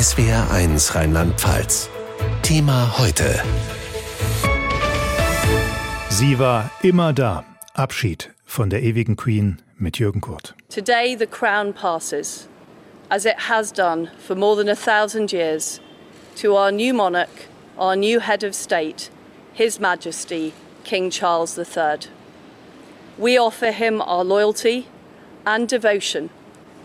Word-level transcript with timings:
SWR1 0.00 0.94
Rheinland-Pfalz. 0.94 1.90
Thema 2.40 2.98
heute. 2.98 3.38
Sie 6.08 6.38
war 6.38 6.70
immer 6.82 7.12
da. 7.12 7.44
Abschied 7.74 8.30
von 8.46 8.70
der 8.70 8.82
ewigen 8.82 9.16
Queen 9.16 9.60
mit 9.76 9.98
Jürgen 9.98 10.22
Kurt. 10.22 10.54
Today 10.70 11.14
the 11.14 11.26
crown 11.26 11.74
passes, 11.74 12.48
as 13.10 13.26
it 13.26 13.50
has 13.50 13.70
done 13.70 14.08
for 14.26 14.34
more 14.34 14.56
than 14.56 14.70
a 14.70 14.74
thousand 14.74 15.32
years, 15.32 15.82
to 16.36 16.56
our 16.56 16.72
new 16.72 16.94
monarch, 16.94 17.48
our 17.76 17.94
new 17.94 18.20
head 18.20 18.42
of 18.42 18.54
state, 18.54 19.10
His 19.52 19.78
Majesty, 19.78 20.54
King 20.82 21.10
Charles 21.10 21.58
III. 21.58 22.08
We 23.18 23.36
offer 23.36 23.70
him 23.70 24.00
our 24.00 24.24
loyalty 24.24 24.86
and 25.44 25.68
devotion, 25.68 26.30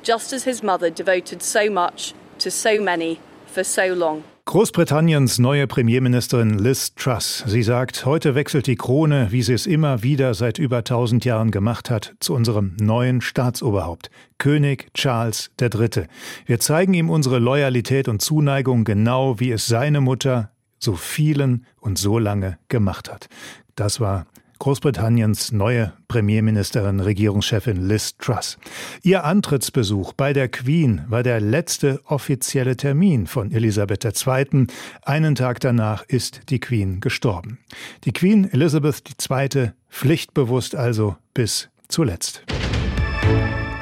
just 0.04 0.34
as 0.34 0.44
his 0.44 0.62
mother 0.62 0.90
devoted 0.90 1.42
so 1.42 1.70
much 1.70 2.14
to 2.40 2.50
so 2.50 2.82
many 2.82 3.18
for 3.46 3.64
so 3.64 3.94
long. 3.94 4.23
Großbritanniens 4.46 5.40
neue 5.40 5.66
Premierministerin 5.66 6.59
Liz 6.59 6.94
Truss. 6.94 7.44
Sie 7.48 7.64
sagt, 7.64 8.05
heute 8.05 8.36
wechselt 8.36 8.68
die 8.68 8.76
Krone, 8.76 9.32
wie 9.32 9.42
sie 9.42 9.54
es 9.54 9.66
immer 9.66 10.04
wieder 10.04 10.36
seit 10.36 10.59
über 10.59 10.84
tausend 10.84 11.26
Jahren 11.26 11.50
gemacht 11.50 11.90
hat, 11.90 12.14
zu 12.20 12.36
unserem 12.36 12.76
neuen 12.80 13.22
Staatsoberhaupt, 13.22 14.12
König 14.38 14.94
Charles 14.94 15.50
III. 15.59 16.06
Wir 16.45 16.59
zeigen 16.59 16.94
ihm 16.94 17.09
unsere 17.09 17.40
Loyalität 17.40 18.08
und 18.08 18.22
Zuneigung 18.22 18.84
genau, 18.84 19.40
wie 19.40 19.52
es 19.52 19.66
seine 19.66 20.00
Mutter 20.00 20.52
so 20.78 20.94
vielen 20.94 21.66
und 21.80 21.98
so 21.98 22.20
lange 22.20 22.59
gemacht 22.70 23.12
hat. 23.12 23.28
Das 23.76 24.00
war 24.00 24.28
Großbritanniens 24.59 25.52
neue 25.52 25.94
Premierministerin, 26.08 27.00
Regierungschefin 27.00 27.88
Liz 27.88 28.18
Truss. 28.18 28.58
Ihr 29.04 29.26
Antrittsbesuch 29.26 30.14
bei 30.14 30.34
der 30.34 30.48
Queen 30.48 31.02
war 31.08 31.23
der 31.23 31.40
letzte 31.41 32.00
offizielle 32.05 32.78
Termin 32.78 33.28
von 33.28 33.52
Elisabeth 33.52 34.05
II. 34.05 34.68
Einen 35.04 35.36
Tag 35.36 35.59
danach 35.59 36.04
ist 36.08 36.50
die 36.50 36.59
Queen 36.59 37.02
gestorben. 37.02 37.59
Die 38.06 38.14
Queen 38.14 38.50
Elizabeth 38.52 39.03
II. 39.30 39.72
pflichtbewusst 39.89 40.76
also 40.76 41.16
bis 41.33 41.70
zuletzt. 41.88 42.44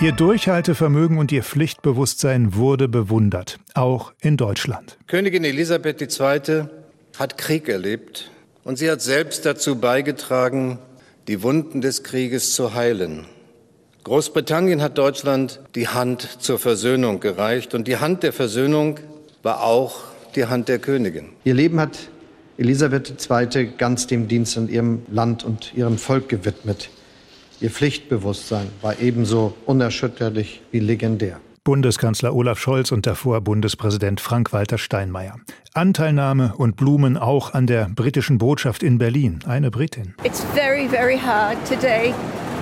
Ihr 0.02 0.12
Durchhaltevermögen 0.12 1.18
und 1.18 1.32
ihr 1.32 1.44
Pflichtbewusstsein 1.44 2.56
wurde 2.56 2.90
bewundert, 2.90 3.60
auch 3.74 4.12
in 4.20 4.36
Deutschland. 4.36 4.98
Königin 5.08 5.46
Elisabeth 5.46 6.02
II. 6.02 6.66
hat 7.18 7.38
Krieg 7.38 7.70
erlebt 7.70 8.30
und 8.64 8.78
sie 8.78 8.90
hat 8.90 9.02
selbst 9.02 9.46
dazu 9.46 9.76
beigetragen, 9.76 10.80
die 11.28 11.44
Wunden 11.44 11.82
des 11.82 12.04
Krieges 12.04 12.54
zu 12.54 12.74
heilen. 12.74 13.26
Großbritannien 14.04 14.82
hat 14.82 14.98
Deutschland 14.98 15.62
die 15.76 15.88
Hand 15.88 16.28
zur 16.40 16.60
Versöhnung 16.60 17.22
gereicht 17.22 17.74
und 17.74 17.88
die 17.88 17.98
Hand 17.98 18.24
der 18.24 18.34
Versöhnung 18.34 19.00
war 19.44 19.64
auch 19.64 20.02
die 20.36 20.46
Hand 20.46 20.68
der 20.68 20.80
Königin. 20.80 21.30
Ihr 21.46 21.54
Leben 21.54 21.80
hat 21.80 21.98
Elisabeth 22.58 23.30
II. 23.30 23.72
ganz 23.78 24.08
dem 24.08 24.28
Dienst 24.28 24.58
an 24.58 24.68
ihrem 24.68 25.04
Land 25.10 25.44
und 25.44 25.74
ihrem 25.74 25.98
Volk 25.98 26.28
gewidmet. 26.30 26.90
Ihr 27.62 27.70
Pflichtbewusstsein 27.70 28.68
war 28.82 29.00
ebenso 29.00 29.54
unerschütterlich 29.66 30.62
wie 30.72 30.80
legendär. 30.80 31.40
Bundeskanzler 31.66 32.36
Olaf 32.36 32.60
Scholz 32.60 32.92
und 32.92 33.08
davor 33.08 33.40
Bundespräsident 33.40 34.20
Frank-Walter 34.20 34.78
Steinmeier. 34.78 35.36
Anteilnahme 35.74 36.56
und 36.58 36.76
Blumen 36.76 37.16
auch 37.16 37.54
an 37.54 37.68
der 37.68 37.88
britischen 37.96 38.38
Botschaft 38.38 38.84
in 38.84 38.98
Berlin. 38.98 39.40
Eine 39.48 39.72
Britin. 39.72 40.14
It's 40.26 40.44
very, 40.54 40.90
very 40.90 41.18
hard 41.18 41.56
today 41.66 42.14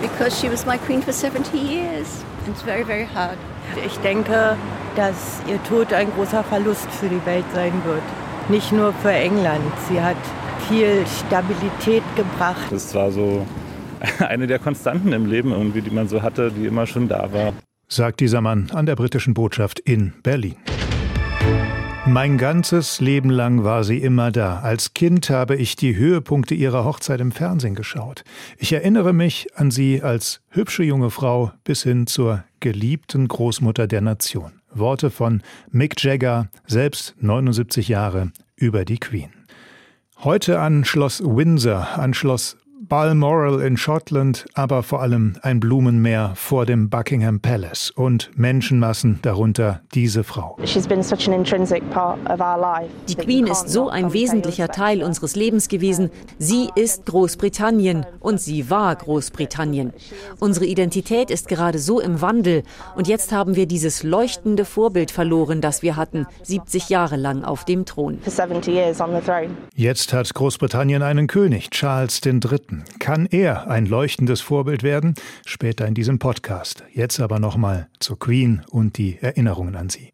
because 0.03 0.39
she 0.39 0.51
was 0.51 0.67
my 0.67 0.77
queen 0.77 1.01
for 1.01 1.11
70 1.11 1.57
years. 1.57 2.23
It's 2.47 2.61
very, 2.61 2.83
very 2.85 3.07
hard. 3.11 3.39
Ich 3.83 3.97
denke, 4.01 4.55
dass 4.95 5.41
ihr 5.47 5.61
Tod 5.63 5.91
ein 5.93 6.11
großer 6.11 6.43
Verlust 6.43 6.87
für 6.91 7.09
die 7.09 7.25
Welt 7.25 7.45
sein 7.55 7.73
wird. 7.83 8.03
Nicht 8.49 8.71
nur 8.71 8.93
für 8.93 9.13
England. 9.13 9.63
Sie 9.89 9.99
hat 9.99 10.15
viel 10.69 11.03
Stabilität 11.25 12.03
gebracht. 12.15 12.67
Das 12.69 12.93
war 12.93 13.11
so 13.11 13.47
eine 14.19 14.45
der 14.45 14.59
Konstanten 14.59 15.11
im 15.11 15.25
Leben, 15.25 15.53
irgendwie, 15.53 15.81
die 15.81 15.89
man 15.89 16.07
so 16.07 16.21
hatte, 16.21 16.51
die 16.51 16.67
immer 16.67 16.85
schon 16.85 17.07
da 17.07 17.33
war 17.33 17.53
sagt 17.91 18.21
dieser 18.21 18.41
Mann 18.41 18.69
an 18.71 18.85
der 18.85 18.95
britischen 18.95 19.33
Botschaft 19.33 19.79
in 19.79 20.13
Berlin. 20.23 20.55
Mein 22.07 22.39
ganzes 22.39 22.99
Leben 22.99 23.29
lang 23.29 23.63
war 23.63 23.83
sie 23.83 23.99
immer 23.99 24.31
da. 24.31 24.59
Als 24.59 24.95
Kind 24.95 25.29
habe 25.29 25.55
ich 25.55 25.75
die 25.75 25.95
Höhepunkte 25.95 26.55
ihrer 26.55 26.83
Hochzeit 26.83 27.21
im 27.21 27.31
Fernsehen 27.31 27.75
geschaut. 27.75 28.23
Ich 28.57 28.73
erinnere 28.73 29.13
mich 29.13 29.49
an 29.55 29.69
sie 29.69 30.01
als 30.01 30.41
hübsche 30.49 30.83
junge 30.83 31.11
Frau 31.11 31.51
bis 31.63 31.83
hin 31.83 32.07
zur 32.07 32.43
geliebten 32.59 33.27
Großmutter 33.27 33.85
der 33.87 34.01
Nation. 34.01 34.53
Worte 34.73 35.11
von 35.11 35.43
Mick 35.69 36.01
Jagger, 36.01 36.47
selbst 36.65 37.15
79 37.19 37.87
Jahre, 37.87 38.31
über 38.55 38.83
die 38.83 38.97
Queen. 38.97 39.29
Heute 40.23 40.59
an 40.59 40.85
Schloss 40.85 41.21
Windsor, 41.23 41.99
an 41.99 42.13
Schloss 42.13 42.57
Balmoral 42.91 43.61
in 43.61 43.77
Schottland, 43.77 44.45
aber 44.53 44.83
vor 44.83 45.01
allem 45.01 45.37
ein 45.43 45.61
Blumenmeer 45.61 46.33
vor 46.35 46.65
dem 46.65 46.89
Buckingham 46.89 47.39
Palace 47.39 47.89
und 47.89 48.31
Menschenmassen, 48.35 49.19
darunter 49.21 49.79
diese 49.93 50.25
Frau. 50.25 50.57
Die 53.07 53.15
Queen 53.15 53.47
ist 53.47 53.69
so 53.69 53.87
ein 53.87 54.11
wesentlicher 54.11 54.67
Teil 54.67 55.03
unseres 55.03 55.37
Lebens 55.37 55.69
gewesen. 55.69 56.09
Sie 56.37 56.67
ist 56.75 57.05
Großbritannien 57.05 58.05
und 58.19 58.41
sie 58.41 58.69
war 58.69 58.93
Großbritannien. 58.93 59.93
Unsere 60.41 60.65
Identität 60.65 61.31
ist 61.31 61.47
gerade 61.47 61.79
so 61.79 62.01
im 62.01 62.19
Wandel 62.19 62.63
und 62.97 63.07
jetzt 63.07 63.31
haben 63.31 63.55
wir 63.55 63.67
dieses 63.67 64.03
leuchtende 64.03 64.65
Vorbild 64.65 65.11
verloren, 65.11 65.61
das 65.61 65.81
wir 65.81 65.95
hatten, 65.95 66.27
70 66.43 66.89
Jahre 66.89 67.15
lang 67.15 67.45
auf 67.45 67.63
dem 67.63 67.85
Thron. 67.85 68.19
Jetzt 69.75 70.11
hat 70.11 70.33
Großbritannien 70.33 71.03
einen 71.03 71.27
König, 71.27 71.69
Charles 71.69 72.19
III. 72.25 72.80
Kann 72.99 73.25
er 73.25 73.69
ein 73.69 73.85
leuchtendes 73.85 74.41
Vorbild 74.41 74.83
werden? 74.83 75.15
Später 75.45 75.87
in 75.87 75.93
diesem 75.93 76.19
Podcast. 76.19 76.83
Jetzt 76.93 77.19
aber 77.19 77.39
nochmal 77.39 77.87
zur 77.99 78.19
Queen 78.19 78.61
und 78.69 78.97
die 78.97 79.17
Erinnerungen 79.21 79.75
an 79.75 79.89
sie. 79.89 80.11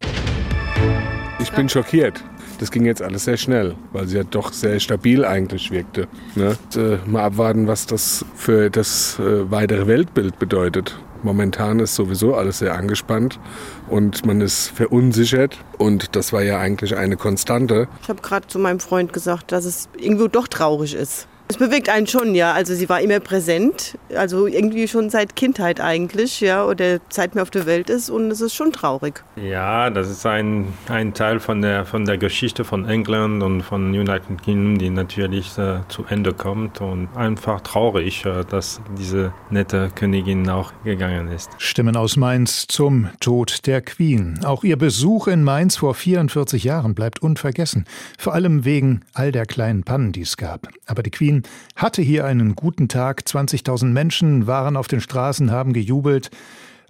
Ich 1.40 1.52
bin 1.52 1.68
schockiert. 1.68 2.22
Das 2.58 2.72
ging 2.72 2.84
jetzt 2.84 3.02
alles 3.02 3.24
sehr 3.24 3.36
schnell, 3.36 3.76
weil 3.92 4.08
sie 4.08 4.16
ja 4.16 4.24
doch 4.24 4.52
sehr 4.52 4.80
stabil 4.80 5.24
eigentlich 5.24 5.70
wirkte. 5.70 6.08
Ne? 6.34 6.56
Äh, 6.74 6.98
mal 7.08 7.22
abwarten, 7.22 7.68
was 7.68 7.86
das 7.86 8.24
für 8.34 8.68
das 8.70 9.18
äh, 9.20 9.48
weitere 9.50 9.86
Weltbild 9.86 10.38
bedeutet. 10.40 10.98
Momentan 11.22 11.80
ist 11.80 11.94
sowieso 11.94 12.34
alles 12.34 12.58
sehr 12.58 12.74
angespannt 12.74 13.40
und 13.88 14.24
man 14.26 14.40
ist 14.40 14.68
verunsichert. 14.68 15.58
Und 15.78 16.16
das 16.16 16.32
war 16.32 16.42
ja 16.42 16.58
eigentlich 16.58 16.96
eine 16.96 17.16
Konstante. 17.16 17.88
Ich 18.02 18.08
habe 18.08 18.22
gerade 18.22 18.46
zu 18.46 18.58
meinem 18.58 18.80
Freund 18.80 19.12
gesagt, 19.12 19.52
dass 19.52 19.64
es 19.64 19.88
irgendwo 19.96 20.28
doch 20.28 20.48
traurig 20.48 20.94
ist. 20.94 21.28
Es 21.50 21.56
bewegt 21.56 21.88
einen 21.88 22.06
schon, 22.06 22.34
ja. 22.34 22.52
Also 22.52 22.74
sie 22.74 22.90
war 22.90 23.00
immer 23.00 23.20
präsent, 23.20 23.96
also 24.14 24.46
irgendwie 24.46 24.86
schon 24.86 25.08
seit 25.08 25.34
Kindheit 25.34 25.80
eigentlich, 25.80 26.40
ja, 26.40 26.66
oder 26.66 26.98
seit 27.08 27.34
mir 27.34 27.40
auf 27.40 27.48
der 27.48 27.64
Welt 27.64 27.88
ist 27.88 28.10
und 28.10 28.30
es 28.30 28.42
ist 28.42 28.54
schon 28.54 28.70
traurig. 28.70 29.24
Ja, 29.36 29.88
das 29.88 30.10
ist 30.10 30.26
ein, 30.26 30.66
ein 30.88 31.14
Teil 31.14 31.40
von 31.40 31.62
der, 31.62 31.86
von 31.86 32.04
der 32.04 32.18
Geschichte 32.18 32.64
von 32.64 32.86
England 32.86 33.42
und 33.42 33.62
von 33.62 33.88
United 33.94 34.42
Kingdom, 34.42 34.76
die 34.76 34.90
natürlich 34.90 35.56
äh, 35.56 35.80
zu 35.88 36.04
Ende 36.06 36.34
kommt 36.34 36.82
und 36.82 37.08
einfach 37.16 37.62
traurig, 37.62 38.26
äh, 38.26 38.44
dass 38.44 38.82
diese 38.98 39.32
nette 39.48 39.90
Königin 39.94 40.50
auch 40.50 40.72
gegangen 40.84 41.28
ist. 41.28 41.48
Stimmen 41.56 41.96
aus 41.96 42.18
Mainz 42.18 42.66
zum 42.66 43.08
Tod 43.20 43.66
der 43.66 43.80
Queen. 43.80 44.38
Auch 44.44 44.64
ihr 44.64 44.76
Besuch 44.76 45.28
in 45.28 45.44
Mainz 45.44 45.76
vor 45.76 45.94
44 45.94 46.64
Jahren 46.64 46.94
bleibt 46.94 47.22
unvergessen, 47.22 47.86
vor 48.18 48.34
allem 48.34 48.66
wegen 48.66 49.00
all 49.14 49.32
der 49.32 49.46
kleinen 49.46 49.82
Pannen, 49.82 50.12
die 50.12 50.22
es 50.22 50.36
gab. 50.36 50.68
Aber 50.86 51.02
die 51.02 51.10
Queen 51.10 51.37
hatte 51.76 52.02
hier 52.02 52.24
einen 52.24 52.54
guten 52.54 52.88
Tag. 52.88 53.22
20.000 53.26 53.86
Menschen 53.86 54.46
waren 54.46 54.76
auf 54.76 54.88
den 54.88 55.00
Straßen, 55.00 55.50
haben 55.50 55.72
gejubelt. 55.72 56.30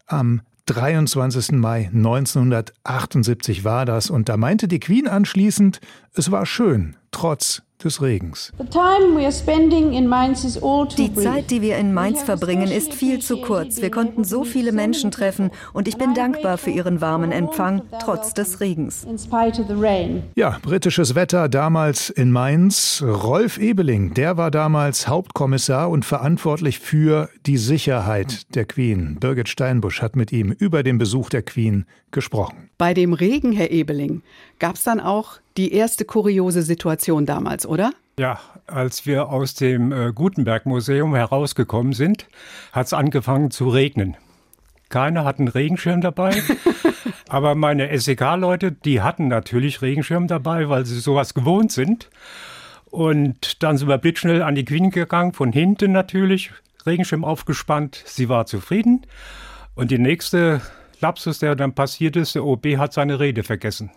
Am 0.06 0.42
23. 0.66 1.52
Mai 1.52 1.90
1978 1.92 3.64
war 3.64 3.86
das 3.86 4.10
und 4.10 4.28
da 4.28 4.36
meinte 4.36 4.68
die 4.68 4.80
Queen 4.80 5.08
anschließend, 5.08 5.80
es 6.12 6.30
war 6.30 6.44
schön, 6.44 6.96
trotz 7.10 7.62
des 7.82 8.02
Regens. 8.02 8.52
Die 10.96 11.14
Zeit, 11.14 11.50
die 11.50 11.62
wir 11.62 11.76
in 11.76 11.94
Mainz 11.94 12.22
verbringen, 12.22 12.70
ist 12.70 12.94
viel 12.94 13.20
zu 13.20 13.40
kurz. 13.40 13.80
Wir 13.80 13.90
konnten 13.90 14.24
so 14.24 14.44
viele 14.44 14.72
Menschen 14.72 15.10
treffen 15.10 15.50
und 15.72 15.86
ich 15.88 15.96
bin 15.96 16.14
dankbar 16.14 16.58
für 16.58 16.70
Ihren 16.70 17.00
warmen 17.00 17.32
Empfang, 17.32 17.82
trotz 18.00 18.34
des 18.34 18.60
Regens. 18.60 19.06
Ja, 20.34 20.58
britisches 20.62 21.14
Wetter 21.14 21.48
damals 21.48 22.10
in 22.10 22.32
Mainz. 22.32 23.02
Rolf 23.06 23.58
Ebeling, 23.58 24.14
der 24.14 24.36
war 24.36 24.50
damals 24.50 25.06
Hauptkommissar 25.08 25.90
und 25.90 26.04
verantwortlich 26.04 26.80
für 26.80 27.28
die 27.46 27.58
Sicherheit 27.58 28.54
der 28.54 28.64
Queen. 28.64 29.18
Birgit 29.20 29.48
Steinbusch 29.48 30.02
hat 30.02 30.16
mit 30.16 30.32
ihm 30.32 30.50
über 30.50 30.82
den 30.82 30.98
Besuch 30.98 31.30
der 31.30 31.42
Queen 31.42 31.86
gesprochen. 32.10 32.70
Bei 32.78 32.94
dem 32.94 33.12
Regen, 33.12 33.52
Herr 33.52 33.70
Ebeling, 33.70 34.22
gab 34.58 34.76
es 34.76 34.84
dann 34.84 35.00
auch 35.00 35.38
die 35.58 35.72
erste 35.72 36.04
kuriose 36.04 36.62
Situation 36.62 37.26
damals, 37.26 37.66
oder? 37.66 37.92
Ja, 38.18 38.40
als 38.66 39.04
wir 39.06 39.28
aus 39.28 39.54
dem 39.54 39.92
äh, 39.92 40.12
Gutenberg-Museum 40.12 41.14
herausgekommen 41.14 41.92
sind, 41.92 42.26
hat 42.72 42.86
es 42.86 42.92
angefangen 42.92 43.50
zu 43.50 43.68
regnen. 43.68 44.16
Keiner 44.88 45.24
hat 45.24 45.38
einen 45.38 45.48
Regenschirm 45.48 46.00
dabei. 46.00 46.40
Aber 47.28 47.54
meine 47.54 47.98
SEK-Leute, 47.98 48.72
die 48.72 49.02
hatten 49.02 49.28
natürlich 49.28 49.82
Regenschirm 49.82 50.28
dabei, 50.28 50.68
weil 50.68 50.86
sie 50.86 50.98
sowas 50.98 51.34
gewohnt 51.34 51.72
sind. 51.72 52.08
Und 52.86 53.62
dann 53.62 53.76
sind 53.76 53.88
wir 53.88 53.98
blitzschnell 53.98 54.42
an 54.42 54.54
die 54.54 54.64
Queen 54.64 54.90
gegangen, 54.90 55.34
von 55.34 55.52
hinten 55.52 55.92
natürlich, 55.92 56.52
Regenschirm 56.86 57.24
aufgespannt. 57.24 58.02
Sie 58.06 58.28
war 58.28 58.46
zufrieden. 58.46 59.02
Und 59.74 59.90
die 59.90 59.98
nächste 59.98 60.62
Lapsus, 61.00 61.38
der 61.38 61.54
dann 61.54 61.74
passiert 61.74 62.16
ist, 62.16 62.34
der 62.34 62.44
OB 62.44 62.78
hat 62.78 62.92
seine 62.92 63.20
Rede 63.20 63.42
vergessen. 63.42 63.90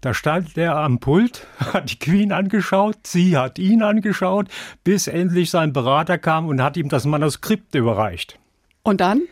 Da 0.00 0.14
stand 0.14 0.56
er 0.56 0.76
am 0.76 1.00
Pult, 1.00 1.46
hat 1.58 1.90
die 1.90 1.98
Queen 1.98 2.32
angeschaut, 2.32 2.98
sie 3.04 3.36
hat 3.36 3.58
ihn 3.58 3.82
angeschaut, 3.82 4.48
bis 4.84 5.08
endlich 5.08 5.50
sein 5.50 5.72
Berater 5.72 6.18
kam 6.18 6.46
und 6.46 6.62
hat 6.62 6.76
ihm 6.76 6.88
das 6.88 7.04
Manuskript 7.04 7.74
überreicht. 7.74 8.38
Und 8.82 9.00
dann? 9.00 9.22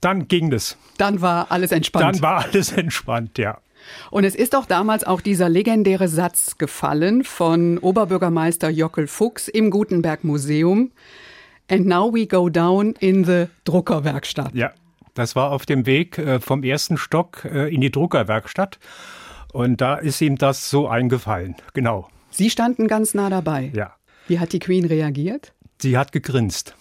Dann 0.00 0.28
ging 0.28 0.52
es. 0.52 0.76
Dann 0.98 1.20
war 1.20 1.50
alles 1.50 1.72
entspannt. 1.72 2.16
Dann 2.16 2.22
war 2.22 2.44
alles 2.44 2.72
entspannt, 2.72 3.38
ja. 3.38 3.58
Und 4.10 4.24
es 4.24 4.34
ist 4.34 4.54
auch 4.54 4.66
damals 4.66 5.04
auch 5.04 5.20
dieser 5.20 5.48
legendäre 5.48 6.08
Satz 6.08 6.56
gefallen 6.58 7.24
von 7.24 7.78
Oberbürgermeister 7.78 8.70
Jockel 8.70 9.06
Fuchs 9.06 9.48
im 9.48 9.70
Gutenberg 9.70 10.24
Museum. 10.24 10.92
And 11.70 11.86
now 11.86 12.12
we 12.12 12.26
go 12.26 12.48
down 12.48 12.94
in 13.00 13.24
the 13.24 13.46
Druckerwerkstatt. 13.64 14.54
Ja, 14.54 14.72
das 15.14 15.34
war 15.36 15.50
auf 15.50 15.66
dem 15.66 15.86
Weg 15.86 16.18
äh, 16.18 16.40
vom 16.40 16.62
ersten 16.62 16.96
Stock 16.96 17.44
äh, 17.44 17.74
in 17.74 17.80
die 17.80 17.90
Druckerwerkstatt. 17.90 18.78
Und 19.54 19.80
da 19.80 19.94
ist 19.94 20.20
ihm 20.20 20.36
das 20.36 20.68
so 20.68 20.88
eingefallen. 20.88 21.54
Genau. 21.74 22.08
Sie 22.32 22.50
standen 22.50 22.88
ganz 22.88 23.14
nah 23.14 23.30
dabei. 23.30 23.70
Ja. 23.72 23.94
Wie 24.26 24.40
hat 24.40 24.52
die 24.52 24.58
Queen 24.58 24.84
reagiert? 24.84 25.52
Sie 25.80 25.96
hat 25.96 26.10
gegrinst. 26.10 26.74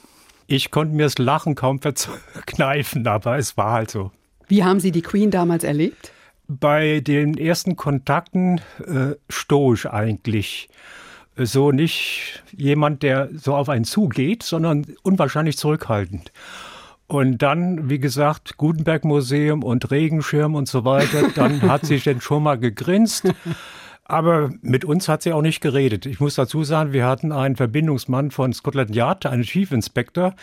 Ich 0.48 0.72
konnte 0.72 0.96
mir 0.96 1.04
das 1.04 1.20
Lachen 1.20 1.54
kaum 1.54 1.80
verkneifen, 1.82 3.06
aber 3.06 3.38
es 3.38 3.58
war 3.58 3.74
halt 3.74 3.92
so. 3.92 4.12
Wie 4.48 4.64
haben 4.64 4.80
Sie 4.80 4.92
die 4.92 5.04
Queen 5.04 5.30
damals 5.30 5.64
erlebt? 5.64 6.12
Bei 6.48 7.00
den 7.00 7.38
ersten 7.38 7.76
Kontakten 7.76 8.60
äh, 8.80 9.18
stoisch 9.30 9.86
eigentlich. 9.86 10.68
So 11.38 11.72
nicht 11.72 12.44
jemand, 12.58 13.04
der 13.04 13.30
so 13.36 13.56
auf 13.56 13.70
einen 13.70 13.86
zugeht, 13.86 14.42
sondern 14.42 14.88
unwahrscheinlich 15.04 15.60
zurückhaltend. 15.60 16.32
Und 17.08 17.40
dann, 17.40 17.90
wie 17.90 18.00
gesagt, 18.00 18.58
Gutenberg 18.58 19.06
Museum 19.06 19.64
und 19.64 19.92
Regenschirm 19.92 20.56
und 20.56 20.68
so 20.68 20.86
weiter, 20.86 21.30
dann 21.36 21.62
hat 21.64 21.86
sie 21.86 22.00
dann 22.00 22.22
schon 22.22 22.44
mal 22.44 22.58
gegrinst. 22.58 23.32
Aber 24.06 24.52
mit 24.62 24.84
uns 24.84 25.08
hat 25.08 25.24
sie 25.24 25.32
auch 25.32 25.42
nicht 25.42 25.62
geredet. 25.62 26.06
Ich 26.06 26.20
muss 26.20 26.36
dazu 26.36 26.64
sagen, 26.64 26.92
wir 26.92 27.06
hatten 27.06 27.32
einen 27.32 27.56
Verbindungsmann 27.56 28.32
von 28.32 28.52
Scotland 28.52 28.94
Yard, 28.94 29.26
einen 29.26 29.44
Chief 29.44 29.72
Inspector, 29.72 30.36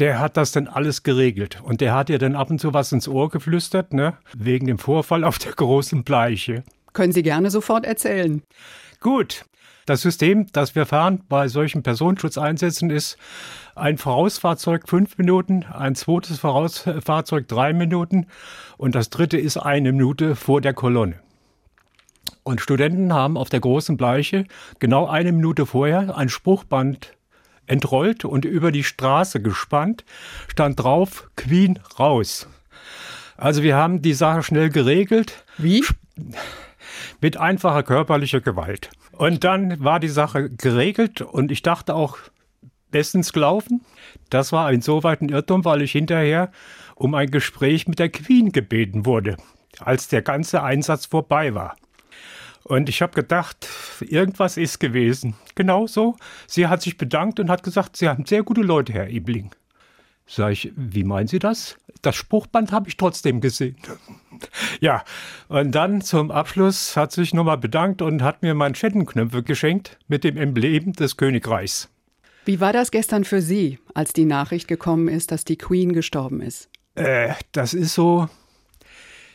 der 0.00 0.18
hat 0.18 0.36
das 0.36 0.50
dann 0.52 0.66
alles 0.66 1.04
geregelt. 1.04 1.60
Und 1.62 1.80
der 1.80 1.94
hat 1.94 2.10
ihr 2.10 2.18
dann 2.18 2.34
ab 2.34 2.50
und 2.50 2.60
zu 2.60 2.74
was 2.74 2.90
ins 2.90 3.06
Ohr 3.06 3.30
geflüstert, 3.30 3.92
ne? 3.92 4.14
Wegen 4.36 4.66
dem 4.66 4.78
Vorfall 4.78 5.22
auf 5.22 5.38
der 5.38 5.52
großen 5.52 6.02
Bleiche. 6.02 6.64
Können 6.92 7.12
Sie 7.12 7.22
gerne 7.22 7.50
sofort 7.50 7.84
erzählen. 7.86 8.42
Gut. 9.00 9.44
Das 9.86 10.00
System, 10.00 10.46
das 10.52 10.74
wir 10.74 10.86
fahren 10.86 11.22
bei 11.28 11.48
solchen 11.48 11.82
Personenschutzeinsätzen, 11.82 12.88
ist 12.88 13.18
ein 13.74 13.98
Vorausfahrzeug 13.98 14.88
fünf 14.88 15.18
Minuten, 15.18 15.64
ein 15.64 15.94
zweites 15.94 16.38
Vorausfahrzeug 16.38 17.48
drei 17.48 17.72
Minuten 17.72 18.26
und 18.78 18.94
das 18.94 19.10
dritte 19.10 19.36
ist 19.36 19.58
eine 19.58 19.92
Minute 19.92 20.36
vor 20.36 20.60
der 20.60 20.72
Kolonne. 20.72 21.20
Und 22.44 22.60
Studenten 22.60 23.12
haben 23.12 23.36
auf 23.36 23.50
der 23.50 23.60
großen 23.60 23.96
Bleiche 23.96 24.44
genau 24.78 25.06
eine 25.06 25.32
Minute 25.32 25.66
vorher 25.66 26.16
ein 26.16 26.28
Spruchband 26.28 27.14
entrollt 27.66 28.24
und 28.24 28.44
über 28.44 28.72
die 28.72 28.84
Straße 28.84 29.40
gespannt, 29.40 30.04
stand 30.48 30.80
drauf 30.80 31.30
Queen 31.36 31.78
raus. 31.98 32.48
Also 33.36 33.62
wir 33.62 33.76
haben 33.76 34.00
die 34.02 34.12
Sache 34.12 34.42
schnell 34.42 34.70
geregelt. 34.70 35.44
Wie? 35.58 35.84
Mit 37.20 37.36
einfacher 37.36 37.82
körperlicher 37.82 38.40
Gewalt. 38.40 38.90
Und 39.18 39.44
dann 39.44 39.82
war 39.82 40.00
die 40.00 40.08
Sache 40.08 40.50
geregelt 40.50 41.20
und 41.20 41.50
ich 41.50 41.62
dachte 41.62 41.94
auch, 41.94 42.18
bestens 42.90 43.32
gelaufen. 43.32 43.80
Das 44.30 44.52
war 44.52 44.72
insoweit 44.72 45.20
ein 45.20 45.28
Irrtum, 45.28 45.64
weil 45.64 45.82
ich 45.82 45.92
hinterher 45.92 46.52
um 46.94 47.14
ein 47.14 47.30
Gespräch 47.30 47.88
mit 47.88 47.98
der 47.98 48.08
Queen 48.08 48.52
gebeten 48.52 49.04
wurde, 49.04 49.36
als 49.80 50.06
der 50.06 50.22
ganze 50.22 50.62
Einsatz 50.62 51.06
vorbei 51.06 51.54
war. 51.54 51.76
Und 52.62 52.88
ich 52.88 53.02
habe 53.02 53.12
gedacht, 53.12 53.68
irgendwas 54.00 54.56
ist 54.56 54.78
gewesen. 54.78 55.34
Genau 55.56 55.86
so. 55.86 56.16
Sie 56.46 56.66
hat 56.66 56.82
sich 56.82 56.96
bedankt 56.96 57.40
und 57.40 57.50
hat 57.50 57.62
gesagt, 57.62 57.96
Sie 57.96 58.08
haben 58.08 58.26
sehr 58.26 58.42
gute 58.42 58.62
Leute, 58.62 58.92
Herr 58.92 59.08
Ebling. 59.08 59.50
Sag 60.26 60.52
ich, 60.52 60.72
wie 60.76 61.04
meinen 61.04 61.26
Sie 61.26 61.38
das? 61.38 61.76
Das 62.02 62.16
Spruchband 62.16 62.72
habe 62.72 62.88
ich 62.88 62.96
trotzdem 62.96 63.40
gesehen. 63.40 63.76
ja, 64.80 65.04
und 65.48 65.72
dann 65.72 66.00
zum 66.00 66.30
Abschluss 66.30 66.96
hat 66.96 67.12
sich 67.12 67.34
nochmal 67.34 67.58
bedankt 67.58 68.02
und 68.02 68.22
hat 68.22 68.42
mir 68.42 68.54
Manschettenknöpfe 68.54 69.42
geschenkt 69.42 69.98
mit 70.08 70.24
dem 70.24 70.36
Emblem 70.36 70.92
des 70.92 71.16
Königreichs. 71.16 71.90
Wie 72.44 72.60
war 72.60 72.72
das 72.72 72.90
gestern 72.90 73.24
für 73.24 73.40
Sie, 73.40 73.78
als 73.94 74.12
die 74.12 74.26
Nachricht 74.26 74.68
gekommen 74.68 75.08
ist, 75.08 75.30
dass 75.30 75.44
die 75.44 75.56
Queen 75.56 75.92
gestorben 75.92 76.40
ist? 76.40 76.68
Äh, 76.94 77.34
das 77.52 77.74
ist 77.74 77.94
so 77.94 78.28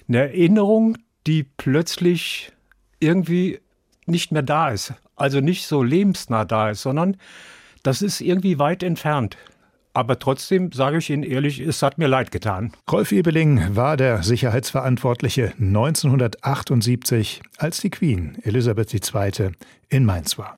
eine 0.08 0.20
Erinnerung, 0.20 0.98
die 1.26 1.44
plötzlich 1.44 2.52
irgendwie 3.00 3.60
nicht 4.06 4.32
mehr 4.32 4.42
da 4.42 4.70
ist. 4.70 4.94
Also 5.16 5.40
nicht 5.40 5.66
so 5.66 5.84
lebensnah 5.84 6.46
da 6.46 6.70
ist, 6.70 6.82
sondern 6.82 7.18
das 7.84 8.02
ist 8.02 8.22
irgendwie 8.22 8.60
weit 8.60 8.84
entfernt. 8.84 9.38
Aber 9.94 10.20
trotzdem 10.20 10.72
sage 10.72 11.00
ich 11.00 11.10
Ihnen 11.10 11.24
ehrlich, 11.24 11.60
es 11.60 11.82
hat 11.82 11.98
mir 11.98 12.08
leid 12.08 12.32
getan. 12.32 12.72
Rolf 12.92 13.12
Ebeling 13.12 13.76
war 13.76 13.98
der 13.98 14.24
Sicherheitsverantwortliche 14.24 15.54
1978, 15.60 17.42
als 17.58 17.82
die 17.82 17.90
Queen 17.90 18.38
Elisabeth 18.44 18.94
II. 18.94 19.52
in 19.90 20.06
Mainz 20.06 20.38
war. 20.38 20.56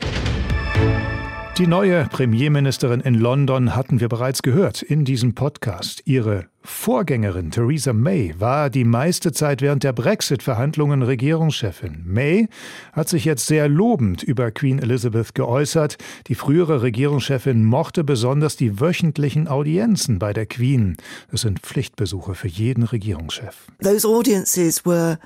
Die 1.57 1.67
neue 1.67 2.05
Premierministerin 2.05 3.01
in 3.01 3.13
London 3.13 3.75
hatten 3.75 3.99
wir 3.99 4.07
bereits 4.07 4.41
gehört 4.41 4.81
in 4.81 5.03
diesem 5.03 5.35
Podcast. 5.35 6.01
Ihre 6.05 6.45
Vorgängerin 6.63 7.51
Theresa 7.51 7.91
May 7.91 8.33
war 8.39 8.69
die 8.69 8.85
meiste 8.85 9.33
Zeit 9.33 9.61
während 9.61 9.83
der 9.83 9.91
Brexit-Verhandlungen 9.91 11.03
Regierungschefin. 11.03 12.03
May 12.05 12.47
hat 12.93 13.09
sich 13.09 13.25
jetzt 13.25 13.47
sehr 13.47 13.67
lobend 13.67 14.23
über 14.23 14.49
Queen 14.51 14.79
Elizabeth 14.79 15.35
geäußert. 15.35 15.97
Die 16.27 16.35
frühere 16.35 16.83
Regierungschefin 16.83 17.65
mochte 17.65 18.05
besonders 18.05 18.55
die 18.55 18.79
wöchentlichen 18.79 19.49
Audienzen 19.49 20.19
bei 20.19 20.31
der 20.31 20.45
Queen. 20.45 20.95
Das 21.31 21.41
sind 21.41 21.59
Pflichtbesuche 21.59 22.33
für 22.33 22.47
jeden 22.47 22.83
Regierungschef. 22.83 23.67
Those 23.83 24.07
audiences 24.07 24.85
were 24.85 25.19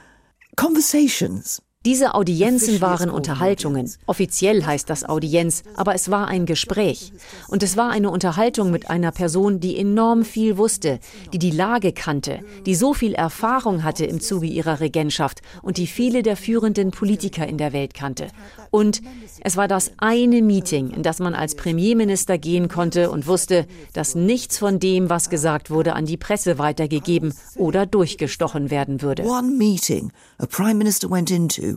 conversations 0.55 1.61
diese 1.85 2.15
Audienzen 2.15 2.81
waren 2.81 3.11
Unterhaltungen. 3.11 3.91
Offiziell 4.07 4.65
heißt 4.65 4.89
das 4.89 5.07
Audienz, 5.07 5.61
aber 5.75 5.93
es 5.93 6.09
war 6.09 6.27
ein 6.27 6.47
Gespräch. 6.47 7.13
Und 7.47 7.61
es 7.61 7.77
war 7.77 7.91
eine 7.91 8.09
Unterhaltung 8.09 8.71
mit 8.71 8.89
einer 8.89 9.11
Person, 9.11 9.59
die 9.59 9.77
enorm 9.77 10.25
viel 10.25 10.57
wusste, 10.57 10.99
die 11.31 11.37
die 11.37 11.51
Lage 11.51 11.93
kannte, 11.93 12.39
die 12.65 12.73
so 12.73 12.95
viel 12.95 13.13
Erfahrung 13.13 13.83
hatte 13.83 14.03
im 14.05 14.19
Zuge 14.19 14.47
ihrer 14.47 14.79
Regentschaft 14.79 15.43
und 15.61 15.77
die 15.77 15.85
viele 15.85 16.23
der 16.23 16.37
führenden 16.37 16.89
Politiker 16.89 17.47
in 17.47 17.59
der 17.59 17.71
Welt 17.71 17.93
kannte. 17.93 18.29
Und 18.71 19.01
es 19.41 19.55
war 19.55 19.67
das 19.67 19.91
eine 19.97 20.41
Meeting, 20.41 20.89
in 20.89 21.03
das 21.03 21.19
man 21.19 21.35
als 21.35 21.55
Premierminister 21.55 22.37
gehen 22.37 22.67
konnte 22.67 23.11
und 23.11 23.27
wusste, 23.27 23.67
dass 23.93 24.15
nichts 24.15 24.57
von 24.57 24.79
dem, 24.79 25.09
was 25.09 25.29
gesagt 25.29 25.69
wurde, 25.69 25.93
an 25.93 26.05
die 26.05 26.17
Presse 26.17 26.57
weitergegeben 26.57 27.33
oder 27.55 27.85
durchgestochen 27.85 28.71
werden 28.71 29.01
würde. 29.03 29.23
One 29.23 29.51
meeting 29.51 30.11
a 30.39 30.45
prime 30.45 30.75
minister 30.75 31.09
went 31.09 31.31
into 31.31 31.74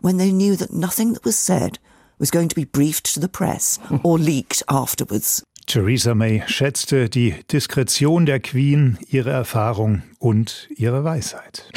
when 0.00 0.16
they 0.18 0.32
knew 0.32 0.56
that 0.56 0.72
nothing 0.72 1.12
that 1.14 1.24
was 1.24 1.38
said 1.38 1.78
was 2.18 2.30
going 2.30 2.48
to 2.48 2.54
be 2.56 2.64
briefed 2.64 3.14
to 3.14 3.20
the 3.20 3.28
press 3.28 3.78
or 4.02 4.18
leaked 4.18 4.62
afterwards. 4.68 5.42
Theresa 5.66 6.14
May 6.14 6.42
schätzte 6.46 7.10
die 7.10 7.44
Diskretion 7.52 8.24
der 8.24 8.40
Queen, 8.40 8.98
ihre 9.10 9.30
Erfahrung 9.30 10.02
und 10.18 10.66
ihre 10.74 11.04
Weisheit. 11.04 11.70